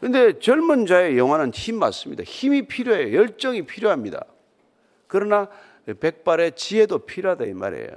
근데 0.00 0.38
젊은 0.38 0.86
자의 0.86 1.18
영화는 1.18 1.52
힘 1.52 1.78
맞습니다. 1.78 2.22
힘이 2.22 2.66
필요해요. 2.66 3.14
열정이 3.14 3.66
필요합니다. 3.66 4.24
그러나 5.06 5.48
백발의 6.00 6.52
지혜도 6.52 7.00
필요하다 7.00 7.44
이 7.44 7.52
말이에요. 7.52 7.90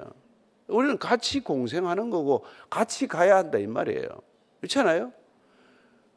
우리는 0.67 0.97
같이 0.97 1.39
공생하는 1.39 2.09
거고 2.09 2.43
같이 2.69 3.07
가야 3.07 3.37
한다 3.37 3.59
이 3.59 3.65
말이에요. 3.65 4.09
그렇잖아요? 4.59 5.13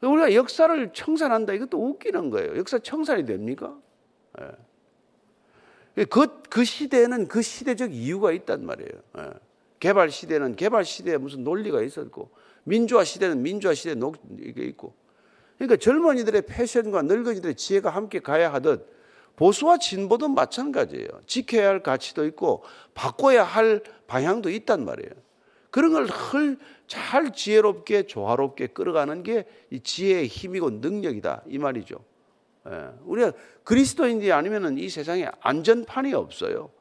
우리가 0.01 0.33
역사를 0.33 0.93
청산한다 0.93 1.53
이것도 1.53 1.77
웃기는 1.77 2.29
거예요. 2.29 2.57
역사 2.57 2.79
청산이 2.79 3.25
됩니까? 3.25 3.77
예. 4.39 6.05
그, 6.05 6.41
그 6.49 6.63
시대에는 6.63 7.27
그 7.27 7.41
시대적 7.41 7.93
이유가 7.93 8.31
있단 8.31 8.65
말이에요. 8.65 8.91
예. 9.19 9.29
개발 9.79 10.09
시대는 10.11 10.55
개발 10.55 10.85
시대에 10.85 11.17
무슨 11.17 11.43
논리가 11.43 11.81
있었고 11.81 12.29
민주화 12.63 13.03
시대는 13.03 13.41
민주화 13.41 13.73
시대에 13.73 13.95
이게 14.39 14.63
있고 14.65 14.93
그러니까 15.57 15.77
젊은이들의 15.77 16.43
패션과 16.43 17.01
늙은이들의 17.03 17.55
지혜가 17.55 17.89
함께 17.89 18.19
가야 18.19 18.53
하듯 18.53 18.99
보수와 19.35 19.77
진보도 19.77 20.27
마찬가지예요. 20.27 21.07
지켜야 21.25 21.69
할 21.69 21.81
가치도 21.81 22.25
있고 22.27 22.63
바꿔야 22.93 23.43
할 23.43 23.81
방향도 24.07 24.49
있단 24.49 24.83
말이에요. 24.83 25.11
그런 25.79 25.93
걸 25.93 26.07
잘 26.89 27.31
지혜롭게 27.31 28.07
조화롭게 28.07 28.67
끌어가는 28.67 29.21
게 29.21 29.45
이 29.69 29.79
지혜의 29.79 30.27
힘이고 30.27 30.71
능력이다 30.71 31.43
이 31.47 31.59
말이죠. 31.59 32.03
예. 32.67 32.89
우리가 33.03 33.31
그리스도인이 33.63 34.31
아니면은 34.31 34.79
이 34.79 34.89
세상에 34.89 35.29
안전판이 35.41 36.15
없어요. 36.15 36.71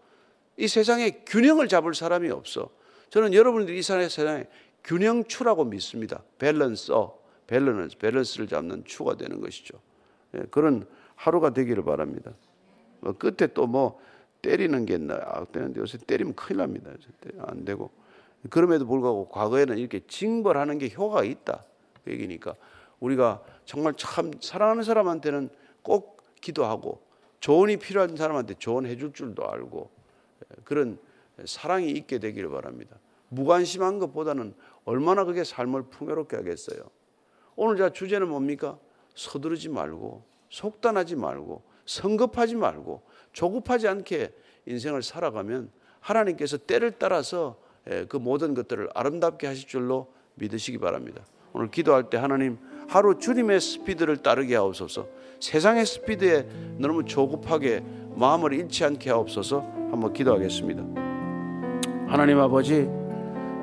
이 0.57 0.67
세상에 0.67 1.23
균형을 1.27 1.69
잡을 1.69 1.95
사람이 1.95 2.31
없어. 2.31 2.71
저는 3.11 3.35
여러분들이 3.35 3.79
이 3.79 3.83
세상에 3.83 4.47
균형추라고 4.83 5.67
믿습니다. 5.67 6.23
balancer, 6.39 7.19
밸런스, 7.47 7.99
밸런스를 7.99 8.49
잡는 8.49 8.85
추가 8.87 9.15
되는 9.15 9.43
것이죠. 9.43 9.79
예. 10.35 10.45
그런 10.51 10.87
하루가 11.17 11.53
되기를 11.53 11.85
바랍니다. 11.85 12.33
뭐 13.01 13.13
끝에 13.13 13.49
또 13.53 13.67
뭐 13.67 14.01
때리는 14.41 14.87
게 14.87 14.97
되는데 14.97 15.81
요새 15.81 15.99
때리면 15.99 16.35
큰일 16.35 16.59
납니다. 16.59 16.91
안 17.41 17.67
되고. 17.67 17.91
그럼에도 18.51 18.87
불구하고 18.87 19.29
과거에는 19.29 19.79
이렇게 19.79 20.01
징벌하는 20.07 20.79
게 20.79 20.91
효과가 20.91 21.25
있다. 21.25 21.65
그 22.05 22.13
얘기니까 22.13 22.55
우리가 23.01 23.43
정말 23.65 23.95
참 23.97 24.31
사랑하는 24.41 24.83
사람한테는 24.83 25.51
꼭 25.83 26.23
기도하고 26.41 27.03
조언이 27.41 27.77
필요한 27.77 28.17
사람한테 28.17 28.55
조언해 28.55 28.97
줄 28.97 29.13
줄도 29.13 29.49
알고 29.49 29.91
그런 30.65 30.99
사랑이 31.45 31.91
있게 31.91 32.19
되기를 32.19 32.51
바랍니다. 32.51 32.97
무관심한 33.29 33.99
것보다는 33.99 34.55
얼마나 34.85 35.25
그게 35.25 35.45
삶을 35.45 35.85
풍요롭게 35.91 36.37
하겠어요. 36.37 36.83
오늘 37.57 37.77
자 37.77 37.91
주제는 37.91 38.29
뭡니까? 38.29 38.79
서두르지 39.15 39.69
말고 39.69 40.25
속단하지 40.51 41.17
말고 41.17 41.63
성급하지 41.87 42.57
말고 42.57 43.03
조급하지 43.33 43.89
않게 43.89 44.33
인생을 44.67 45.03
살아가면 45.03 45.71
하나님께서 46.01 46.57
때를 46.57 46.93
따라서 46.99 47.57
예, 47.59 47.68
그 48.09 48.17
모든 48.17 48.55
것들을 48.55 48.91
아름답게 48.95 49.47
하실 49.47 49.67
줄로 49.67 50.09
믿으시기 50.35 50.79
바랍니다. 50.79 51.23
오늘 51.53 51.71
기도할 51.71 52.11
때 52.11 52.19
하나님 52.19 52.59
하루 52.89 53.19
주님의 53.19 53.61
스피드를 53.61 54.19
따르게 54.19 54.57
하옵소서. 54.57 55.07
세상의 55.41 55.87
스피드에 55.87 56.47
너무 56.79 57.05
조급하게 57.05 57.83
마음을 58.15 58.53
잃지 58.53 58.85
않게 58.85 59.11
하옵소서. 59.11 59.61
한번 59.91 60.13
기도하겠습니다. 60.13 60.83
하나님 62.07 62.39
아버지 62.39 62.89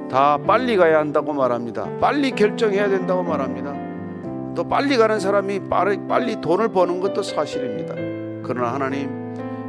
다 0.09 0.37
빨리 0.37 0.77
가야 0.77 0.99
한다고 0.99 1.33
말합니다. 1.33 1.97
빨리 1.99 2.31
결정해야 2.31 2.89
된다고 2.89 3.23
말합니다. 3.23 4.53
또 4.55 4.63
빨리 4.67 4.97
가는 4.97 5.19
사람이 5.19 5.67
빨리, 5.69 5.97
빨리 6.07 6.39
돈을 6.39 6.69
버는 6.69 6.99
것도 6.99 7.23
사실입니다. 7.23 7.95
그러나 8.43 8.73
하나님 8.73 9.09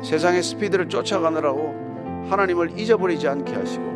세상의 0.02 0.42
스피드를 0.42 0.88
쫓아가느라고 0.88 2.26
하나님을 2.28 2.78
잊어버리지 2.78 3.26
않게 3.26 3.54
하시고 3.54 3.95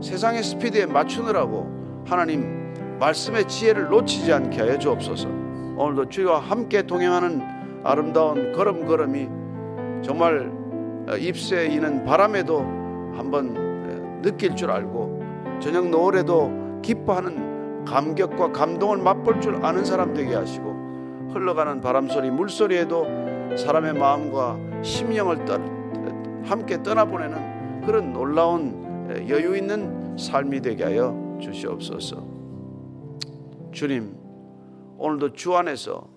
세상의 0.00 0.42
스피드에 0.42 0.86
맞추느라고 0.86 2.04
하나님 2.06 2.98
말씀의 2.98 3.46
지혜를 3.48 3.88
놓치지 3.88 4.32
않게 4.32 4.60
하여 4.60 4.78
주옵소서. 4.78 5.28
오늘도 5.28 6.08
주와 6.08 6.38
함께 6.38 6.82
동행하는 6.82 7.40
아름다운 7.84 8.52
걸음걸음이 8.52 9.28
정말 10.02 10.52
입새에 11.18 11.66
이는 11.66 12.04
바람에도 12.04 12.60
한번 13.16 14.20
느낄 14.22 14.54
줄 14.54 14.70
알고 14.70 15.58
저녁 15.60 15.88
노을에도 15.88 16.80
기뻐하는 16.82 17.84
감격과 17.84 18.52
감동을 18.52 18.98
맛볼 18.98 19.40
줄 19.40 19.64
아는 19.64 19.84
사람 19.84 20.12
되게 20.14 20.34
하시고 20.34 21.30
흘러가는 21.32 21.80
바람소리 21.80 22.30
물소리에도 22.30 23.56
사람의 23.56 23.94
마음과 23.94 24.58
심령을 24.82 25.44
떠, 25.44 25.58
함께 26.44 26.82
떠나보내는 26.82 27.82
그런 27.86 28.12
놀라운 28.12 28.89
여유 29.28 29.56
있는 29.56 30.16
삶이 30.16 30.60
되게 30.60 30.84
하여 30.84 31.38
주시옵소서. 31.40 32.24
주님, 33.72 34.14
오늘도 34.98 35.32
주 35.32 35.54
안에서 35.56 36.08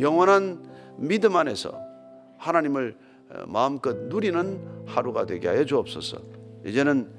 영원한 0.00 0.64
믿음 0.98 1.36
안에서 1.36 1.78
하나님을 2.38 2.96
마음껏 3.46 3.96
누리는 3.96 4.84
하루가 4.86 5.26
되게 5.26 5.48
하여 5.48 5.64
주옵소서. 5.64 6.18
이제는 6.64 7.10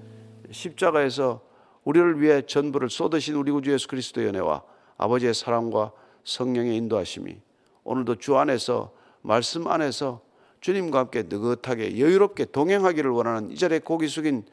십자가에서 0.52 1.42
우리를 1.84 2.22
위해 2.22 2.42
전부를 2.42 2.90
쏟으신 2.90 3.36
우리 3.36 3.52
구주 3.52 3.72
예수 3.72 3.88
그리스도의 3.88 4.28
은혜와 4.28 4.64
아버지의 4.98 5.34
사랑과 5.34 5.92
성령의 6.24 6.76
인도하심이 6.76 7.38
오늘도 7.84 8.16
주 8.16 8.38
안에서 8.38 8.92
말씀 9.22 9.68
안에서 9.68 10.22
주님과 10.62 11.00
함께 11.00 11.24
느긋하게 11.24 12.00
여유롭게 12.00 12.46
동행하기를 12.46 13.12
원하는 13.12 13.52
이 13.52 13.56
자리에 13.56 13.80
고기 13.80 14.08
숙인 14.08 14.44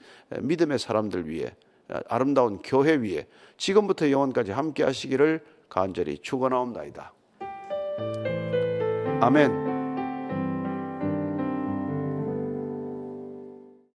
믿음의 0.41 0.79
사람들 0.79 1.29
위해 1.29 1.55
아름다운 2.09 2.59
교회 2.63 2.95
위에 2.95 3.27
지금부터 3.57 4.11
영원까지 4.11 4.53
함께 4.53 4.83
하시기를 4.85 5.41
간절히 5.69 6.19
축원하옵나이다. 6.19 7.13
아멘. 9.21 9.64